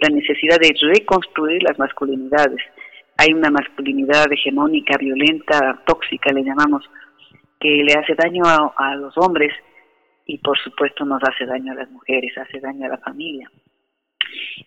la 0.00 0.08
necesidad 0.08 0.58
de 0.60 0.74
reconstruir 0.80 1.62
las 1.62 1.78
masculinidades. 1.78 2.60
Hay 3.16 3.32
una 3.32 3.50
masculinidad 3.50 4.30
hegemónica, 4.30 4.96
violenta, 4.98 5.82
tóxica, 5.86 6.32
le 6.32 6.42
llamamos, 6.42 6.84
que 7.60 7.68
le 7.68 7.94
hace 7.94 8.14
daño 8.14 8.42
a, 8.44 8.96
los 8.96 9.16
hombres 9.16 9.52
y 10.26 10.38
por 10.38 10.58
supuesto 10.58 11.04
nos 11.04 11.22
hace 11.22 11.46
daño 11.46 11.72
a 11.72 11.76
las 11.76 11.90
mujeres, 11.90 12.36
hace 12.38 12.60
daño 12.60 12.86
a 12.86 12.90
la 12.90 12.98
familia. 12.98 13.50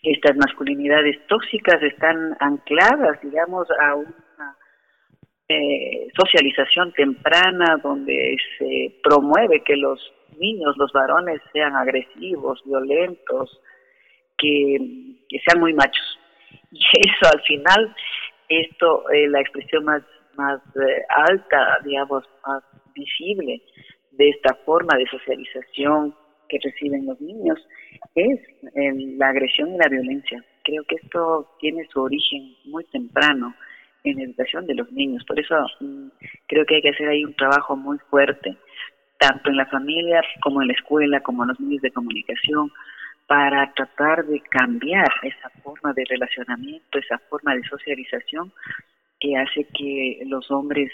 Estas 0.02 0.38
masculinidades 0.38 1.26
tóxicas 1.28 1.82
están 1.82 2.38
ancladas, 2.40 3.20
digamos, 3.22 3.68
a 3.82 3.96
una 3.96 4.58
eh, 5.50 6.08
socialización 6.18 6.94
temprana 6.94 7.78
donde 7.84 8.38
se 8.58 9.00
promueve 9.04 9.64
que 9.64 9.76
los 9.76 10.00
niños, 10.40 10.76
los 10.78 10.92
varones 10.94 11.42
sean 11.52 11.76
agresivos, 11.76 12.62
violentos, 12.66 13.60
que, 14.38 14.78
sean 15.46 15.60
muy 15.60 15.74
machos. 15.74 16.20
Y 16.72 16.80
eso 16.80 17.32
al 17.34 17.42
final, 17.42 17.96
esto, 18.50 19.10
eh, 19.10 19.28
la 19.28 19.42
expresión 19.42 19.86
más, 19.86 20.04
más 20.36 20.62
eh, 20.76 21.04
alta, 21.10 21.80
digamos, 21.84 22.24
más 22.46 22.64
visible 22.94 23.62
de 24.12 24.30
esta 24.30 24.56
forma 24.66 24.98
de 24.98 25.06
socialización 25.08 26.16
que 26.50 26.60
reciben 26.64 27.06
los 27.06 27.20
niños 27.22 27.60
es 28.16 28.40
la 28.74 29.30
agresión 29.30 29.74
y 29.74 29.78
la 29.78 29.90
violencia. 29.90 30.44
Creo 30.64 30.84
que 30.86 30.96
esto 30.96 31.56
tiene 31.60 31.86
su 31.92 32.02
origen 32.02 32.56
muy 32.66 32.84
temprano 32.86 33.54
en 34.04 34.18
la 34.18 34.24
educación 34.24 34.66
de 34.66 34.76
los 34.76 34.92
niños. 34.92 35.24
Por 35.26 35.40
eso 35.40 35.56
mm, 35.80 36.08
creo 36.48 36.66
que 36.66 36.76
hay 36.76 36.82
que 36.82 36.90
hacer 36.90 37.08
ahí 37.10 37.24
un 37.24 37.36
trabajo 37.36 37.76
muy 37.76 37.98
fuerte, 38.10 38.58
tanto 39.20 39.50
en 39.50 39.58
la 39.58 39.66
familia 39.68 40.22
como 40.42 40.62
en 40.62 40.68
la 40.68 40.74
escuela, 40.74 41.20
como 41.22 41.44
en 41.44 41.50
los 41.50 41.60
medios 41.60 41.82
de 41.82 41.92
comunicación, 41.92 42.72
para 43.28 43.74
tratar 43.74 44.26
de 44.26 44.40
cambiar 44.40 45.10
esa 45.22 45.50
forma 45.62 45.94
de 45.94 46.06
relacionamiento, 46.06 46.98
esa 46.98 47.20
forma 47.30 47.56
de 47.56 47.64
socialización 47.64 48.54
que 49.20 49.36
hace 49.36 49.66
que 49.78 50.22
los 50.26 50.50
hombres 50.50 50.92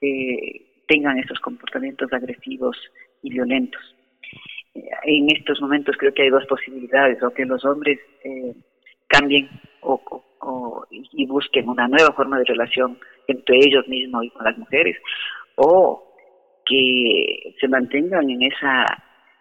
eh, 0.00 0.84
tengan 0.86 1.18
esos 1.18 1.38
comportamientos 1.40 2.10
agresivos 2.12 2.76
y 3.22 3.30
violentos. 3.30 3.82
Eh, 4.74 4.88
en 5.04 5.28
estos 5.36 5.60
momentos 5.60 5.96
creo 5.98 6.14
que 6.14 6.22
hay 6.22 6.30
dos 6.30 6.46
posibilidades, 6.46 7.22
o 7.22 7.30
que 7.30 7.44
los 7.44 7.62
hombres 7.64 7.98
eh, 8.24 8.54
cambien 9.06 9.48
y 11.12 11.26
busquen 11.26 11.68
una 11.68 11.88
nueva 11.88 12.12
forma 12.12 12.38
de 12.38 12.44
relación 12.44 12.98
entre 13.26 13.56
ellos 13.58 13.86
mismos 13.88 14.24
y 14.24 14.30
con 14.30 14.44
las 14.44 14.56
mujeres, 14.56 14.96
o 15.56 16.14
que 16.64 17.54
se 17.60 17.68
mantengan 17.68 18.30
en 18.30 18.42
esa 18.42 18.86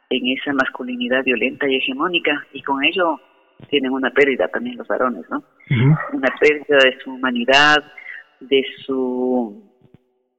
en 0.09 0.37
esa 0.37 0.53
masculinidad 0.53 1.23
violenta 1.23 1.67
y 1.67 1.75
hegemónica 1.75 2.45
y 2.53 2.61
con 2.61 2.83
ello 2.83 3.19
tienen 3.69 3.91
una 3.91 4.11
pérdida 4.11 4.47
también 4.47 4.77
los 4.77 4.87
varones, 4.87 5.25
¿no? 5.29 5.43
Una 6.13 6.29
pérdida 6.39 6.77
de 6.77 6.97
su 7.03 7.11
humanidad, 7.11 7.77
de 8.39 8.63
su 8.85 9.63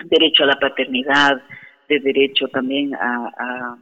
derecho 0.04 0.44
a 0.44 0.46
la 0.46 0.58
paternidad, 0.58 1.42
de 1.88 2.00
derecho 2.00 2.48
también 2.48 2.94
a, 2.94 3.76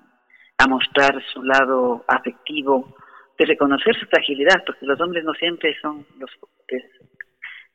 a, 0.58 0.66
mostrar 0.68 1.22
su 1.32 1.42
lado 1.42 2.04
afectivo, 2.08 2.96
de 3.38 3.44
reconocer 3.44 3.94
su 3.94 4.06
fragilidad, 4.06 4.64
porque 4.64 4.86
los 4.86 5.00
hombres 5.00 5.22
no 5.24 5.34
siempre 5.34 5.76
son 5.80 6.04
los 6.18 6.30
fuertes. 6.36 6.90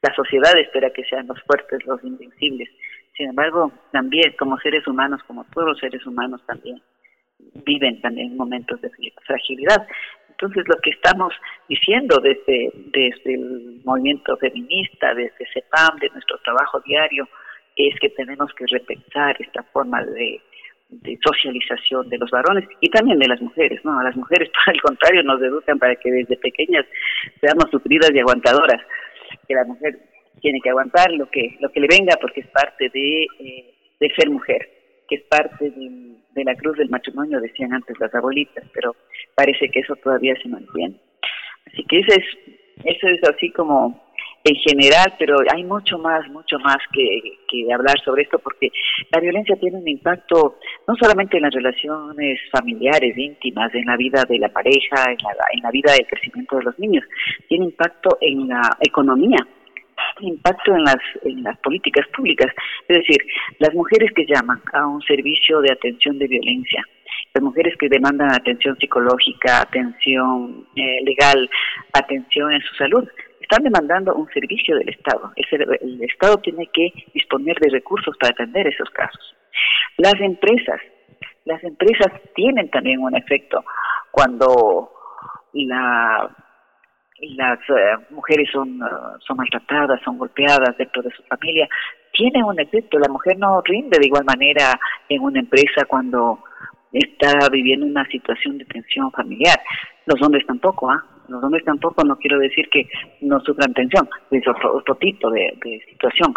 La 0.01 0.13
sociedad 0.15 0.57
espera 0.57 0.89
que 0.89 1.05
sean 1.05 1.27
los 1.27 1.41
fuertes, 1.43 1.85
los 1.85 2.03
invencibles. 2.03 2.69
Sin 3.15 3.29
embargo, 3.29 3.71
también 3.91 4.33
como 4.37 4.57
seres 4.59 4.85
humanos, 4.87 5.21
como 5.27 5.45
todos 5.53 5.67
los 5.69 5.79
seres 5.79 6.05
humanos 6.05 6.41
también, 6.47 6.81
viven 7.65 8.01
también 8.01 8.35
momentos 8.35 8.81
de 8.81 8.89
fragilidad. 9.25 9.87
Entonces, 10.41 10.63
lo 10.67 10.75
que 10.81 10.89
estamos 10.89 11.33
diciendo 11.69 12.19
desde, 12.19 12.71
desde 12.73 13.35
el 13.35 13.81
movimiento 13.85 14.35
feminista, 14.37 15.13
desde 15.13 15.45
CEPAM, 15.53 15.99
de 15.99 16.09
nuestro 16.09 16.39
trabajo 16.39 16.79
diario, 16.81 17.27
es 17.75 17.99
que 17.99 18.09
tenemos 18.09 18.51
que 18.53 18.65
repensar 18.67 19.35
esta 19.39 19.63
forma 19.63 20.03
de, 20.03 20.41
socialización 21.23 22.09
de 22.09 22.17
los 22.17 22.29
varones 22.31 22.67
y 22.81 22.89
también 22.89 23.17
de 23.19 23.27
las 23.27 23.39
mujeres, 23.39 23.79
¿no? 23.85 23.97
A 23.99 24.03
las 24.03 24.15
mujeres, 24.15 24.49
por 24.65 24.73
el 24.73 24.81
contrario, 24.81 25.23
nos 25.23 25.41
educan 25.41 25.79
para 25.79 25.95
que 25.95 26.11
desde 26.11 26.35
pequeñas 26.37 26.85
seamos 27.39 27.69
sufridas 27.71 28.11
y 28.11 28.19
aguantadoras, 28.19 28.81
que 29.47 29.53
la 29.53 29.63
mujer 29.63 29.99
tiene 30.41 30.59
que 30.59 30.69
aguantar 30.69 31.11
lo 31.11 31.29
que 31.29 31.55
lo 31.61 31.71
que 31.71 31.79
le 31.79 31.87
venga 31.87 32.17
porque 32.19 32.41
es 32.41 32.47
parte 32.47 32.89
de, 32.89 33.27
eh, 33.39 33.73
de 33.99 34.13
ser 34.15 34.29
mujer, 34.29 34.67
que 35.11 35.17
es 35.17 35.23
parte 35.23 35.69
de, 35.69 36.43
la 36.45 36.55
cruz 36.55 36.77
del 36.77 36.89
matrimonio, 36.89 37.41
decían 37.41 37.73
antes 37.73 37.99
las 37.99 38.15
abuelitas, 38.15 38.63
pero 38.73 38.95
parece 39.35 39.69
que 39.69 39.81
eso 39.81 39.93
todavía 39.97 40.33
se 40.41 40.47
mantiene. 40.47 40.95
Así 41.67 41.83
que 41.83 41.99
eso 41.99 42.13
es, 42.13 42.25
eso 42.85 43.07
es 43.09 43.21
así 43.29 43.51
como 43.51 44.01
en 44.45 44.55
general, 44.55 45.13
pero 45.19 45.35
hay 45.53 45.65
mucho 45.65 45.97
más, 45.97 46.25
mucho 46.29 46.57
más 46.59 46.77
que, 46.93 47.73
hablar 47.73 47.99
sobre 48.03 48.23
esto 48.23 48.39
porque 48.39 48.71
la 49.11 49.19
violencia 49.19 49.55
tiene 49.57 49.77
un 49.77 49.87
impacto 49.87 50.57
no 50.87 50.95
solamente 50.95 51.37
en 51.37 51.43
las 51.43 51.53
relaciones 51.53 52.39
familiares, 52.49 53.17
íntimas, 53.17 53.75
en 53.75 53.85
la 53.85 53.97
vida 53.97 54.23
de 54.27 54.39
la 54.39 54.49
pareja, 54.49 55.11
en 55.11 55.61
la 55.61 55.71
vida 55.71 55.91
del 55.91 56.07
crecimiento 56.07 56.57
de 56.57 56.63
los 56.63 56.79
niños, 56.79 57.03
tiene 57.49 57.65
impacto 57.65 58.17
en 58.21 58.47
la 58.47 58.61
economía, 58.79 59.45
impacto 60.19 60.75
en 60.75 60.83
las, 60.83 60.97
en 61.23 61.43
las 61.43 61.57
políticas 61.59 62.07
públicas. 62.15 62.51
Es 62.87 62.97
decir, 62.99 63.17
las 63.59 63.73
mujeres 63.73 64.11
que 64.13 64.25
llaman 64.25 64.61
a 64.73 64.85
un 64.87 65.01
servicio 65.01 65.61
de 65.61 65.71
atención 65.71 66.17
de 66.19 66.27
violencia, 66.27 66.85
las 67.33 67.43
mujeres 67.43 67.75
que 67.77 67.89
demandan 67.89 68.31
atención 68.31 68.77
psicológica, 68.77 69.61
atención 69.61 70.67
eh, 70.75 71.03
legal, 71.03 71.49
atención 71.93 72.51
en 72.51 72.61
su 72.61 72.75
salud, 72.75 73.07
están 73.51 73.63
demandando 73.63 74.15
un 74.15 74.27
servicio 74.29 74.77
del 74.77 74.89
Estado. 74.89 75.31
El, 75.35 76.01
Estado 76.03 76.37
tiene 76.37 76.67
que 76.67 76.93
disponer 77.13 77.57
de 77.59 77.69
recursos 77.69 78.15
para 78.17 78.31
atender 78.31 78.67
esos 78.67 78.89
casos. 78.91 79.35
Las 79.97 80.15
empresas, 80.21 80.79
las 81.45 81.61
empresas 81.63 82.13
tienen 82.33 82.69
también 82.69 82.99
un 82.99 83.15
efecto 83.15 83.63
cuando 84.11 84.91
la 85.53 86.29
las 87.21 87.59
eh, 87.69 87.97
mujeres 88.09 88.49
son, 88.51 88.81
uh, 88.81 89.19
son 89.19 89.37
maltratadas, 89.37 90.01
son 90.03 90.17
golpeadas 90.17 90.75
dentro 90.77 91.01
de 91.01 91.11
su 91.11 91.23
familia, 91.23 91.67
tiene 92.11 92.43
un 92.43 92.59
efecto. 92.59 92.99
La 92.99 93.11
mujer 93.11 93.37
no 93.37 93.61
rinde 93.61 93.97
de 93.99 94.07
igual 94.07 94.25
manera 94.25 94.79
en 95.07 95.21
una 95.21 95.39
empresa 95.39 95.85
cuando 95.85 96.39
está 96.91 97.47
viviendo 97.51 97.85
una 97.85 98.05
situación 98.07 98.57
de 98.57 98.65
tensión 98.65 99.11
familiar. 99.11 99.59
Los 100.05 100.21
hombres 100.21 100.45
tampoco, 100.45 100.89
¿ah? 100.89 101.03
Los 101.27 101.43
hombres 101.43 101.63
tampoco, 101.63 102.03
no 102.03 102.17
quiero 102.17 102.39
decir 102.39 102.67
que 102.69 102.89
no 103.21 103.39
sufran 103.41 103.73
tensión, 103.73 104.09
es 104.31 104.43
otro, 104.47 104.95
tipo 104.95 105.29
de, 105.31 105.81
situación. 105.89 106.33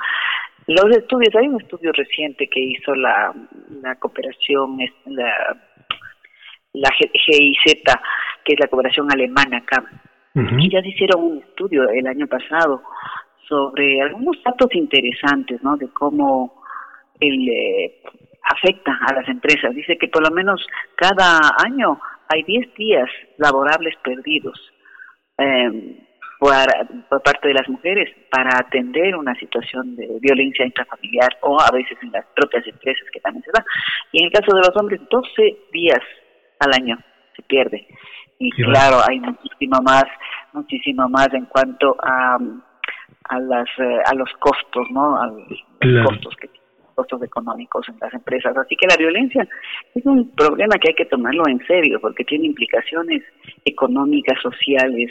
Los 0.69 0.97
estudios, 0.97 1.35
hay 1.35 1.49
un 1.49 1.61
estudio 1.61 1.91
reciente 1.93 2.47
que 2.47 2.61
hizo 2.61 2.95
la, 2.95 3.35
la 3.83 3.97
cooperación, 3.97 4.79
la, 5.07 5.57
la 6.75 6.91
GIZ, 6.93 7.83
que 8.45 8.53
es 8.53 8.61
la 8.61 8.69
cooperación 8.69 9.11
alemana 9.11 9.59
acá, 9.59 9.85
y 10.35 10.71
ya 10.71 10.81
hicieron 10.81 11.23
un 11.23 11.39
estudio 11.39 11.89
el 11.91 12.07
año 12.07 12.27
pasado 12.27 12.83
sobre 13.49 14.01
algunos 14.03 14.37
datos 14.43 14.69
interesantes, 14.75 15.63
¿no? 15.63 15.77
De 15.77 15.89
cómo 15.89 16.63
el, 17.21 17.49
eh, 17.49 18.03
afecta 18.43 18.99
a 19.07 19.15
las 19.15 19.29
empresas. 19.29 19.75
Dice 19.75 19.97
que 19.97 20.09
por 20.09 20.29
lo 20.29 20.35
menos 20.35 20.67
cada 20.97 21.39
año 21.65 22.01
hay 22.29 22.43
10 22.43 22.75
días 22.75 23.09
laborables 23.39 23.95
perdidos 24.03 24.59
eh, 25.39 26.01
por, 26.41 26.53
por, 27.09 27.23
parte 27.23 27.49
de 27.49 27.55
las 27.55 27.69
mujeres 27.69 28.11
para 28.31 28.59
atender 28.59 29.15
una 29.15 29.35
situación 29.37 29.95
de 29.95 30.09
violencia 30.21 30.67
intrafamiliar 30.67 31.31
o 31.43 31.61
a 31.61 31.71
veces 31.71 31.97
en 32.03 32.11
las 32.11 32.27
propias 32.35 32.67
empresas 32.67 33.07
que 33.13 33.21
también 33.21 33.45
se 33.45 33.53
da. 33.53 33.65
Y 34.11 34.19
en 34.19 34.25
el 34.27 34.33
caso 34.33 34.55
de 34.55 34.63
los 34.67 34.77
hombres, 34.77 35.01
12 35.09 35.57
días 35.73 36.01
al 36.59 36.73
año 36.73 36.99
se 37.37 37.43
pierde. 37.43 37.87
Y 38.39 38.51
claro, 38.51 38.99
hay 39.09 39.21
muchísimo 39.21 39.81
más, 39.83 40.05
muchísimo 40.53 41.09
más 41.09 41.29
en 41.33 41.47
cuanto 41.47 41.97
a, 42.03 42.37
a 43.25 43.39
las 43.39 43.69
eh, 43.79 43.99
a 44.05 44.15
los 44.15 44.31
costos, 44.39 44.87
¿no? 44.91 45.21
A 45.21 45.27
los 45.27 46.07
costos 46.09 46.35
que 46.37 46.49
costos 46.95 47.23
económicos 47.23 47.87
en 47.89 47.97
las 48.01 48.13
empresas. 48.15 48.57
Así 48.57 48.77
que 48.77 48.87
la 48.87 48.97
violencia 48.97 49.47
es 49.95 50.07
un 50.07 50.31
problema 50.31 50.77
que 50.81 50.91
hay 50.91 50.95
que 50.95 51.07
tomarlo 51.07 51.43
en 51.49 51.65
serio 51.67 52.01
porque 52.01 52.25
tiene 52.25 52.47
implicaciones 52.47 53.23
económicas, 53.65 54.41
sociales, 54.41 55.11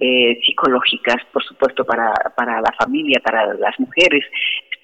eh, 0.00 0.38
psicológicas, 0.44 1.16
por 1.32 1.42
supuesto, 1.44 1.84
para, 1.84 2.12
para 2.36 2.60
la 2.60 2.72
familia, 2.78 3.20
para 3.24 3.54
las 3.54 3.78
mujeres 3.78 4.24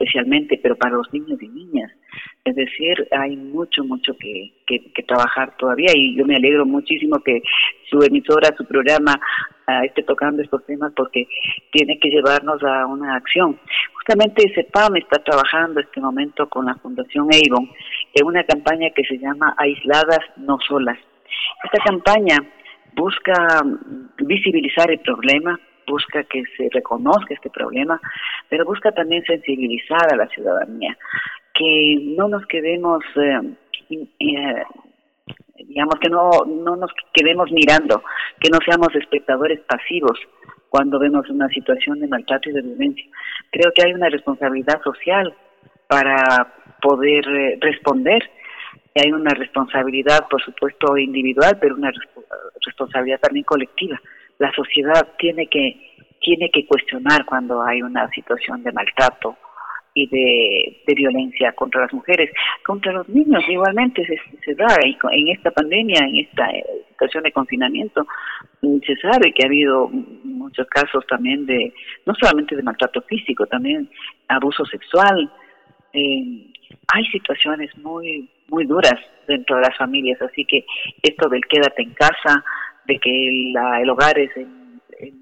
especialmente, 0.01 0.59
pero 0.63 0.77
para 0.77 0.97
los 0.97 1.13
niños 1.13 1.41
y 1.43 1.49
niñas. 1.49 1.93
Es 2.45 2.57
decir, 2.57 3.07
hay 3.13 3.37
mucho, 3.37 3.85
mucho 3.85 4.17
que, 4.19 4.53
que, 4.67 5.03
trabajar 5.03 5.57
todavía 5.59 5.91
y 5.95 6.17
yo 6.17 6.25
me 6.25 6.37
alegro 6.37 6.65
muchísimo 6.65 7.19
que 7.23 7.43
su 7.91 8.01
emisora, 8.03 8.55
su 8.57 8.65
programa 8.65 9.21
uh, 9.67 9.85
esté 9.85 10.03
tocando 10.05 10.41
estos 10.43 10.65
temas 10.65 10.93
porque 10.95 11.27
tiene 11.73 11.99
que 11.99 12.09
llevarnos 12.09 12.63
a 12.63 12.87
una 12.87 13.17
acción. 13.17 13.59
Justamente 13.95 14.53
CEPAM 14.55 14.97
está 14.97 15.23
trabajando 15.23 15.81
este 15.81 16.01
momento 16.01 16.49
con 16.49 16.67
la 16.67 16.77
Fundación 16.77 17.29
Avon 17.33 17.69
en 18.15 18.27
una 18.27 18.45
campaña 18.45 18.91
que 18.95 19.05
se 19.05 19.19
llama 19.19 19.55
Aisladas 19.59 20.21
No 20.37 20.59
Solas. 20.67 20.99
Esta 21.65 21.83
campaña 21.85 22.39
busca 22.95 23.35
visibilizar 24.19 24.91
el 24.91 25.01
problema, 25.01 25.59
busca 25.90 26.24
que 26.24 26.42
se 26.57 26.68
reconozca 26.70 27.35
este 27.35 27.50
problema, 27.50 28.00
pero 28.48 28.64
busca 28.64 28.92
también 28.92 29.22
sensibilizar 29.24 30.12
a 30.12 30.16
la 30.16 30.29
ciudadanía 30.29 30.96
que 31.55 31.98
no 32.16 32.29
nos 32.29 32.46
quedemos, 32.46 33.05
eh, 33.16 33.40
eh, 33.90 34.62
digamos 35.59 35.94
que 36.00 36.09
no, 36.09 36.31
no 36.46 36.76
nos 36.76 36.90
quedemos 37.12 37.50
mirando, 37.53 38.03
que 38.40 38.50
no 38.50 38.59
seamos 38.64 38.94
espectadores 38.94 39.61
pasivos 39.61 40.18
cuando 40.68 40.98
vemos 40.98 41.29
una 41.29 41.48
situación 41.48 42.00
de 42.00 42.09
maltrato 42.09 42.48
y 42.48 42.53
de 42.53 42.62
violencia. 42.62 43.05
Creo 43.50 43.72
que 43.74 43.83
hay 43.85 43.92
una 43.92 44.09
responsabilidad 44.09 44.81
social 44.83 45.35
para 45.87 46.55
poder 46.81 47.29
eh, 47.29 47.59
responder. 47.61 48.22
Hay 48.94 49.12
una 49.12 49.35
responsabilidad, 49.35 50.26
por 50.31 50.42
supuesto, 50.42 50.96
individual, 50.96 51.59
pero 51.61 51.74
una 51.74 51.92
responsabilidad 52.64 53.20
también 53.20 53.44
colectiva. 53.44 54.00
La 54.40 54.50
sociedad 54.53 55.07
tiene 55.16 55.46
que 55.46 55.90
tiene 56.20 56.50
que 56.50 56.66
cuestionar 56.66 57.24
cuando 57.24 57.62
hay 57.62 57.81
una 57.83 58.09
situación 58.11 58.62
de 58.62 58.72
maltrato 58.72 59.37
y 59.94 60.07
de, 60.07 60.94
violencia 60.94 61.53
contra 61.53 61.83
las 61.83 61.92
mujeres, 61.94 62.31
contra 62.64 62.92
los 62.92 63.09
niños 63.09 63.42
igualmente 63.48 64.05
se, 64.44 64.55
da 64.55 64.66
en 65.12 65.29
esta 65.29 65.50
pandemia, 65.50 66.00
en 66.00 66.16
esta 66.16 66.50
eh, 66.50 66.64
situación 66.90 67.22
de 67.22 67.33
confinamiento, 67.33 68.07
mm, 68.61 68.79
se 68.87 68.96
sabe 68.96 69.33
que 69.33 69.44
ha 69.44 69.46
habido 69.46 69.88
muchos 69.88 70.66
casos 70.68 71.07
también 71.07 71.46
de, 71.46 71.72
no 72.05 72.14
solamente 72.20 72.55
de 72.55 72.62
maltrato 72.62 73.00
físico, 73.03 73.46
también 73.46 73.88
abuso 74.29 74.64
sexual. 74.66 75.33
Eh, 75.94 76.46
hay 76.92 77.05
situaciones 77.07 77.76
muy 77.79 78.29
muy 78.50 78.66
duras 78.66 78.98
dentro 79.26 79.57
de 79.57 79.62
las 79.62 79.76
familias, 79.79 80.20
así 80.20 80.44
que 80.44 80.64
esto 81.03 81.29
del 81.29 81.44
quédate 81.46 81.83
en 81.83 81.94
casa, 81.94 82.44
de 82.87 82.99
que 82.99 83.29
el 83.29 83.90
hogar 83.90 84.19
es 84.19 84.31
el, 84.37 84.49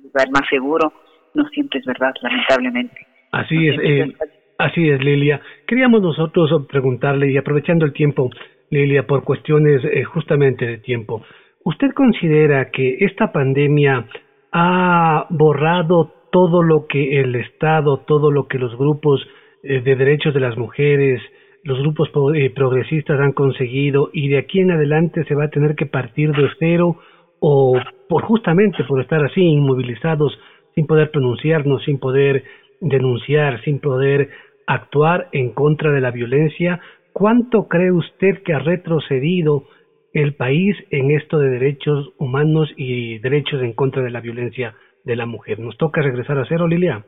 lugar 0.03 0.31
más 0.31 0.49
seguro, 0.49 0.93
no 1.35 1.45
siempre 1.49 1.81
es 1.81 1.87
verdad, 1.87 2.13
lamentablemente. 2.23 3.07
Así 3.31 3.69
es, 3.69 3.77
eh, 3.83 4.13
así 4.59 4.89
es, 4.89 5.03
Lilia. 5.03 5.41
Queríamos 5.67 6.03
nosotros 6.03 6.67
preguntarle, 6.69 7.31
y 7.31 7.37
aprovechando 7.37 7.85
el 7.85 7.93
tiempo, 7.93 8.31
Lilia, 8.71 9.07
por 9.07 9.25
cuestiones 9.25 9.83
eh, 9.85 10.03
justamente 10.05 10.67
de 10.67 10.79
tiempo, 10.79 11.23
¿usted 11.65 11.93
considera 11.93 12.71
que 12.71 12.99
esta 13.01 13.33
pandemia 13.33 14.07
ha 14.53 15.27
borrado 15.31 16.13
todo 16.31 16.63
lo 16.63 16.87
que 16.87 17.21
el 17.21 17.35
Estado, 17.37 17.99
todo 18.07 18.31
lo 18.31 18.49
que 18.49 18.59
los 18.59 18.77
grupos 18.77 19.27
eh, 19.63 19.81
de 19.81 19.97
derechos 19.97 20.35
de 20.35 20.41
las 20.41 20.57
mujeres, 20.57 21.21
los 21.65 21.79
grupos 21.81 22.11
eh, 22.35 22.51
progresistas 22.51 23.21
han 23.21 23.33
conseguido 23.33 24.11
y 24.13 24.29
de 24.29 24.39
aquí 24.39 24.61
en 24.61 24.71
adelante 24.71 25.25
se 25.25 25.35
va 25.35 25.45
a 25.45 25.51
tener 25.51 25.75
que 25.75 25.87
partir 25.87 26.33
de 26.33 26.49
cero 26.59 26.97
o 27.41 27.79
por 28.09 28.23
justamente 28.25 28.85
por 28.85 29.01
estar 29.01 29.25
así 29.25 29.41
inmovilizados 29.41 30.39
sin 30.75 30.87
poder 30.87 31.11
pronunciarnos, 31.11 31.85
sin 31.85 31.99
poder 31.99 32.45
denunciar, 32.81 33.63
sin 33.63 33.81
poder 33.81 34.31
actuar 34.67 35.29
en 35.33 35.53
contra 35.53 35.93
de 35.93 36.01
la 36.01 36.11
violencia, 36.11 36.81
¿cuánto 37.13 37.69
cree 37.69 37.91
usted 37.91 38.43
que 38.45 38.53
ha 38.55 38.59
retrocedido 38.59 39.65
el 40.13 40.35
país 40.35 40.77
en 40.91 41.11
esto 41.11 41.39
de 41.39 41.51
derechos 41.51 42.13
humanos 42.19 42.71
y 42.77 43.19
derechos 43.19 43.63
en 43.63 43.73
contra 43.73 44.03
de 44.03 44.11
la 44.11 44.21
violencia 44.21 44.75
de 45.05 45.17
la 45.17 45.27
mujer? 45.27 45.59
¿Nos 45.59 45.77
toca 45.77 46.03
regresar 46.03 46.39
a 46.39 46.47
cero, 46.49 46.69
Lilia? 46.69 47.05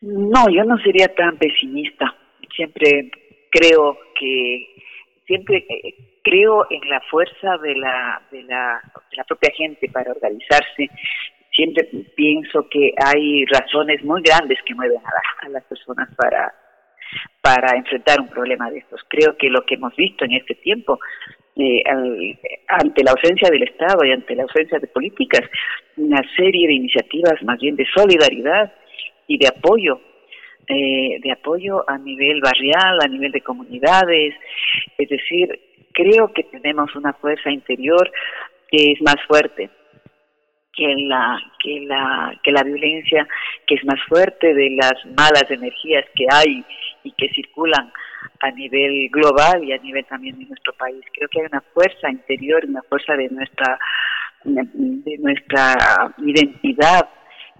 No, 0.00 0.48
yo 0.48 0.64
no 0.64 0.78
sería 0.78 1.08
tan 1.08 1.36
pesimista 1.38 2.14
siempre 2.58 3.10
creo 3.50 3.96
que 4.18 4.66
siempre 5.26 5.58
eh, 5.58 5.94
creo 6.28 6.66
en 6.70 6.88
la 6.88 7.00
fuerza 7.10 7.56
de 7.58 7.74
la, 7.74 8.20
de 8.30 8.42
la, 8.42 8.80
de 9.10 9.16
la 9.16 9.24
propia 9.24 9.50
gente 9.56 9.88
para 9.88 10.12
organizarse. 10.12 10.90
Siempre 11.50 11.88
pienso 12.14 12.68
que 12.68 12.92
hay 13.04 13.44
razones 13.46 14.04
muy 14.04 14.22
grandes 14.22 14.58
que 14.64 14.74
mueven 14.74 15.00
a, 15.42 15.48
las 15.48 15.64
personas 15.64 16.08
para, 16.16 16.54
para 17.40 17.76
enfrentar 17.76 18.20
un 18.20 18.28
problema 18.28 18.70
de 18.70 18.78
estos. 18.78 19.00
Creo 19.08 19.36
que 19.36 19.48
lo 19.48 19.64
que 19.64 19.74
hemos 19.74 19.94
visto 19.96 20.24
en 20.24 20.34
este 20.34 20.54
tiempo, 20.56 21.00
eh, 21.56 21.82
ante 22.68 23.02
la 23.02 23.12
ausencia 23.12 23.48
del 23.50 23.64
Estado 23.64 24.04
y 24.04 24.12
ante 24.12 24.36
la 24.36 24.44
ausencia 24.44 24.78
de 24.78 24.86
políticas, 24.86 25.40
una 25.96 26.22
serie 26.36 26.68
de 26.68 26.74
iniciativas 26.74 27.42
más 27.42 27.58
bien 27.58 27.74
de 27.74 27.86
solidaridad 27.92 28.72
y 29.26 29.38
de 29.38 29.48
apoyo 29.48 30.00
eh, 30.70 31.18
de 31.22 31.32
apoyo 31.32 31.82
a 31.88 31.96
nivel 31.96 32.42
barrial, 32.42 32.98
a 33.00 33.08
nivel 33.08 33.32
de 33.32 33.40
comunidades, 33.40 34.34
es 34.98 35.08
decir, 35.08 35.58
creo 35.98 36.32
que 36.32 36.44
tenemos 36.44 36.94
una 36.94 37.12
fuerza 37.14 37.50
interior 37.50 38.10
que 38.70 38.92
es 38.92 39.02
más 39.02 39.16
fuerte 39.26 39.68
que 40.72 40.94
la 41.08 41.40
que 41.58 41.80
la 41.80 42.38
que 42.44 42.52
la 42.52 42.62
violencia 42.62 43.26
que 43.66 43.74
es 43.74 43.84
más 43.84 44.00
fuerte 44.08 44.54
de 44.54 44.70
las 44.80 44.94
malas 45.06 45.50
energías 45.50 46.04
que 46.14 46.26
hay 46.30 46.64
y 47.02 47.10
que 47.12 47.28
circulan 47.30 47.92
a 48.40 48.50
nivel 48.52 49.08
global 49.10 49.64
y 49.64 49.72
a 49.72 49.78
nivel 49.78 50.04
también 50.04 50.38
de 50.38 50.46
nuestro 50.46 50.72
país. 50.74 51.04
Creo 51.12 51.28
que 51.28 51.40
hay 51.40 51.46
una 51.46 51.62
fuerza 51.74 52.08
interior 52.10 52.64
una 52.64 52.82
fuerza 52.82 53.14
de 53.14 53.28
nuestra 53.30 53.78
de 54.44 55.18
nuestra 55.18 55.74
identidad 56.18 57.08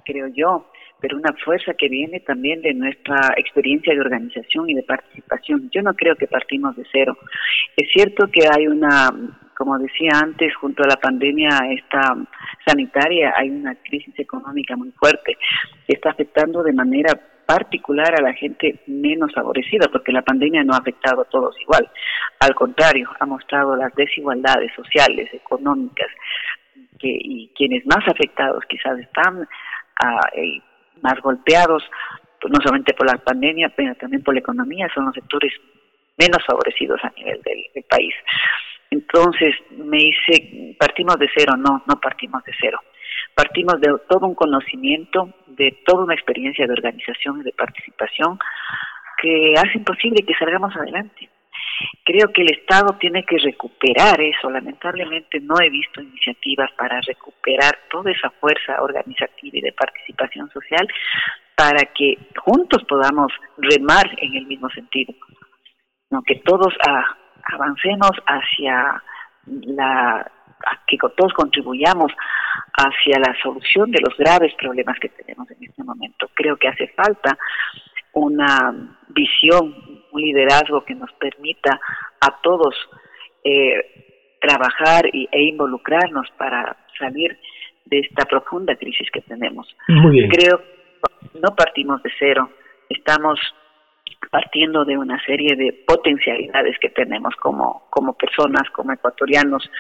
creo 0.05 0.29
yo 0.29 0.71
pero 1.01 1.17
una 1.17 1.33
fuerza 1.45 1.75
que 1.75 1.89
viene 1.89 2.21
también 2.21 2.61
de 2.63 2.75
nuestra 2.75 3.35
experiencia 3.37 3.95
de 3.95 4.01
organización 4.01 4.69
y 4.69 4.75
de 4.75 4.83
participación. 4.83 5.71
Yo 5.71 5.83
no 5.83 5.95
creo 5.95 6.17
que 6.17 6.27
partimos 6.27 6.77
de 6.77 6.85
cero. 6.91 7.17
Es 7.77 7.89
cierto 7.93 8.27
que 8.33 8.49
hay 8.51 8.67
una, 8.67 9.11
como 9.57 9.79
decía 9.79 10.11
antes, 10.15 10.55
junto 10.57 10.83
a 10.83 10.89
la 10.89 10.97
pandemia 10.97 11.51
esta 11.71 12.17
sanitaria, 12.67 13.33
hay 13.37 13.51
una 13.51 13.75
crisis 13.77 14.19
económica 14.19 14.77
muy 14.77 14.91
fuerte 14.93 15.37
que 15.87 15.95
está 15.95 16.11
afectando 16.11 16.63
de 16.63 16.73
manera 16.73 17.19
particular 17.47 18.15
a 18.15 18.23
la 18.23 18.35
gente 18.35 18.81
menos 18.87 19.33
favorecida, 19.33 19.87
porque 19.91 20.13
la 20.13 20.21
pandemia 20.21 20.63
no 20.65 20.75
ha 20.75 20.79
afectado 20.79 21.23
a 21.23 21.25
todos 21.25 21.59
igual. 21.63 21.89
Al 22.41 22.55
contrario, 22.55 23.09
ha 23.19 23.25
mostrado 23.25 23.75
las 23.75 23.95
desigualdades 23.95 24.71
sociales, 24.75 25.33
económicas, 25.33 26.09
que, 26.99 27.09
y 27.09 27.51
quienes 27.57 27.87
más 27.87 28.07
afectados 28.07 28.65
quizás 28.69 28.99
están 28.99 29.49
eh, 30.35 30.61
más 31.03 31.21
golpeados, 31.21 31.83
pues 32.41 32.53
no 32.53 32.61
solamente 32.63 32.95
por 32.95 33.07
la 33.07 33.19
pandemia, 33.19 33.73
pero 33.77 33.95
también 33.97 34.23
por 34.23 34.35
la 34.35 34.41
economía, 34.41 34.89
son 34.95 35.07
los 35.07 35.15
sectores 35.15 35.53
menos 36.17 36.39
favorecidos 36.47 37.01
a 37.05 37.11
nivel 37.17 37.41
del, 37.43 37.85
país. 37.89 38.15
Entonces 38.91 39.55
me 39.71 39.99
dice, 39.99 40.77
partimos 40.79 41.19
de 41.19 41.29
cero, 41.35 41.55
no, 41.57 41.83
no 41.87 42.01
partimos 42.01 42.43
de 42.45 42.53
cero. 42.61 42.81
Partimos 43.35 43.81
de 43.81 43.93
todo 44.09 44.27
un 44.27 44.35
conocimiento, 44.35 45.33
de 45.47 45.79
toda 45.87 46.05
una 46.05 46.15
experiencia 46.15 46.67
de 46.67 46.73
organización 46.73 47.41
y 47.41 47.45
de 47.45 47.53
participación 47.53 48.39
que 49.23 49.55
hacen 49.57 49.85
posible 49.85 50.25
que 50.25 50.35
salgamos 50.35 50.75
adelante. 50.77 51.29
Creo 52.05 52.33
que 52.33 52.43
el 52.43 52.53
Estado 52.53 52.97
tiene 52.99 53.25
que 53.25 53.39
recuperar 53.39 54.21
eso. 54.21 54.51
Lamentablemente 54.51 55.41
no 55.41 55.55
he 55.61 55.71
visto 55.71 56.01
iniciativas 56.01 56.71
para 56.73 57.01
recuperar 57.01 57.79
toda 57.91 58.11
esa 58.11 58.31
fuerza 58.31 58.81
organizativa 58.81 59.59
y 59.59 59.61
de 59.61 59.73
participación 59.73 60.51
social 60.51 60.89
para 61.55 61.85
que 61.93 62.19
juntos 62.37 62.85
podamos 62.89 63.33
remar 63.57 64.07
en 64.19 64.37
el 64.37 64.47
mismo 64.47 64.69
sentido. 64.71 65.15
¿no? 66.11 66.23
Que 66.23 66.37
todos 66.37 66.75
avancemos 67.45 68.13
hacia 68.27 69.03
la 69.47 70.31
que 70.87 70.99
todos 71.17 71.33
contribuyamos 71.35 72.13
hacia 72.75 73.19
la 73.19 73.35
solución 73.43 73.91
de 73.91 74.01
los 74.01 74.17
graves 74.17 74.53
problemas 74.55 74.99
que 74.99 75.09
tenemos 75.09 75.49
en 75.51 75.65
este 75.65 75.85
momento. 75.85 76.29
Creo 76.35 76.57
que 76.57 76.69
hace 76.69 76.89
falta 76.89 77.39
una 78.13 78.75
visión, 79.09 79.98
un 80.19 80.23
liderazgo 80.23 80.85
que 80.85 80.95
nos 80.95 81.13
permita 81.13 81.81
a 82.21 82.41
todos 82.43 82.75
eh, 83.45 84.37
trabajar 84.41 85.07
y, 85.13 85.29
e 85.31 85.43
involucrarnos 85.43 86.29
para 86.37 86.77
salir 86.99 87.39
de 87.87 88.01
esta 88.01 88.25
profunda 88.27 88.77
crisis 88.77 89.09
que 89.11 89.23
tenemos. 89.23 89.67
Creo 89.87 90.61
no 91.35 91.55
partimos 91.55 92.03
de 92.03 92.11
cero, 92.19 92.51
estamos 92.89 93.39
partiendo 94.31 94.85
de 94.85 94.99
una 94.99 95.23
serie 95.25 95.55
de 95.57 95.73
potencialidades 95.87 96.77
que 96.81 96.91
tenemos 96.91 97.35
como, 97.37 97.87
como 97.91 98.15
personas, 98.15 98.69
como 98.73 98.93
ecuatorianos. 98.93 99.71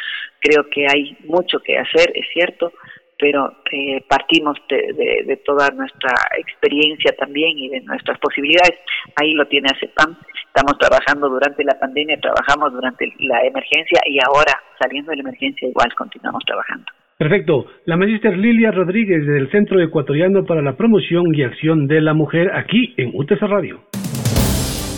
Creo 0.41 0.69
que 0.71 0.87
hay 0.87 1.17
mucho 1.25 1.59
que 1.61 1.77
hacer, 1.77 2.13
es 2.15 2.27
cierto, 2.33 2.73
pero 3.19 3.53
eh, 3.73 4.03
partimos 4.09 4.57
de, 4.69 5.41
toda 5.45 5.69
nuestra 5.71 6.13
experiencia 6.39 7.13
también 7.19 7.59
y 7.59 7.69
de 7.69 7.81
nuestras 7.81 8.19
posibilidades. 8.21 8.79
Ahí 9.17 9.35
lo 9.35 9.47
tiene 9.47 9.69
ACEPAM. 9.75 10.17
Estamos 10.47 10.79
trabajando 10.79 11.29
durante 11.29 11.65
la 11.65 11.79
pandemia, 11.79 12.19
trabajamos 12.21 12.73
durante 12.73 13.13
la 13.19 13.45
emergencia 13.45 14.01
y 14.07 14.19
ahora, 14.25 14.53
saliendo 14.81 15.11
de 15.11 15.17
la 15.17 15.23
emergencia, 15.23 15.69
igual 15.69 15.93
continuamos 15.95 16.45
trabajando. 16.45 16.87
Perfecto. 17.17 17.67
La 17.85 17.97
magíster 17.97 18.37
Lilia 18.39 18.71
Rodríguez 18.71 19.27
del 19.27 19.51
Centro 19.51 19.83
Ecuatoriano 19.83 20.45
para 20.47 20.63
la 20.63 20.77
Promoción 20.77 21.35
y 21.35 21.43
Acción 21.43 21.89
de 21.89 22.01
la 22.01 22.15
Mujer, 22.15 22.53
aquí 22.55 22.95
en 22.97 23.11
UTC 23.13 23.43
Radio. 23.43 23.81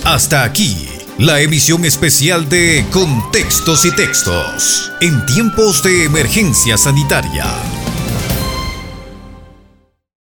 Hasta 0.05 0.45
aquí, 0.45 0.89
la 1.19 1.41
emisión 1.41 1.85
especial 1.85 2.49
de 2.51 2.85
Contextos 2.93 3.87
y 3.87 3.97
Textos, 3.97 4.93
en 5.01 5.25
tiempos 5.25 5.83
de 5.83 6.05
emergencia 6.05 6.77
sanitaria 6.77 7.80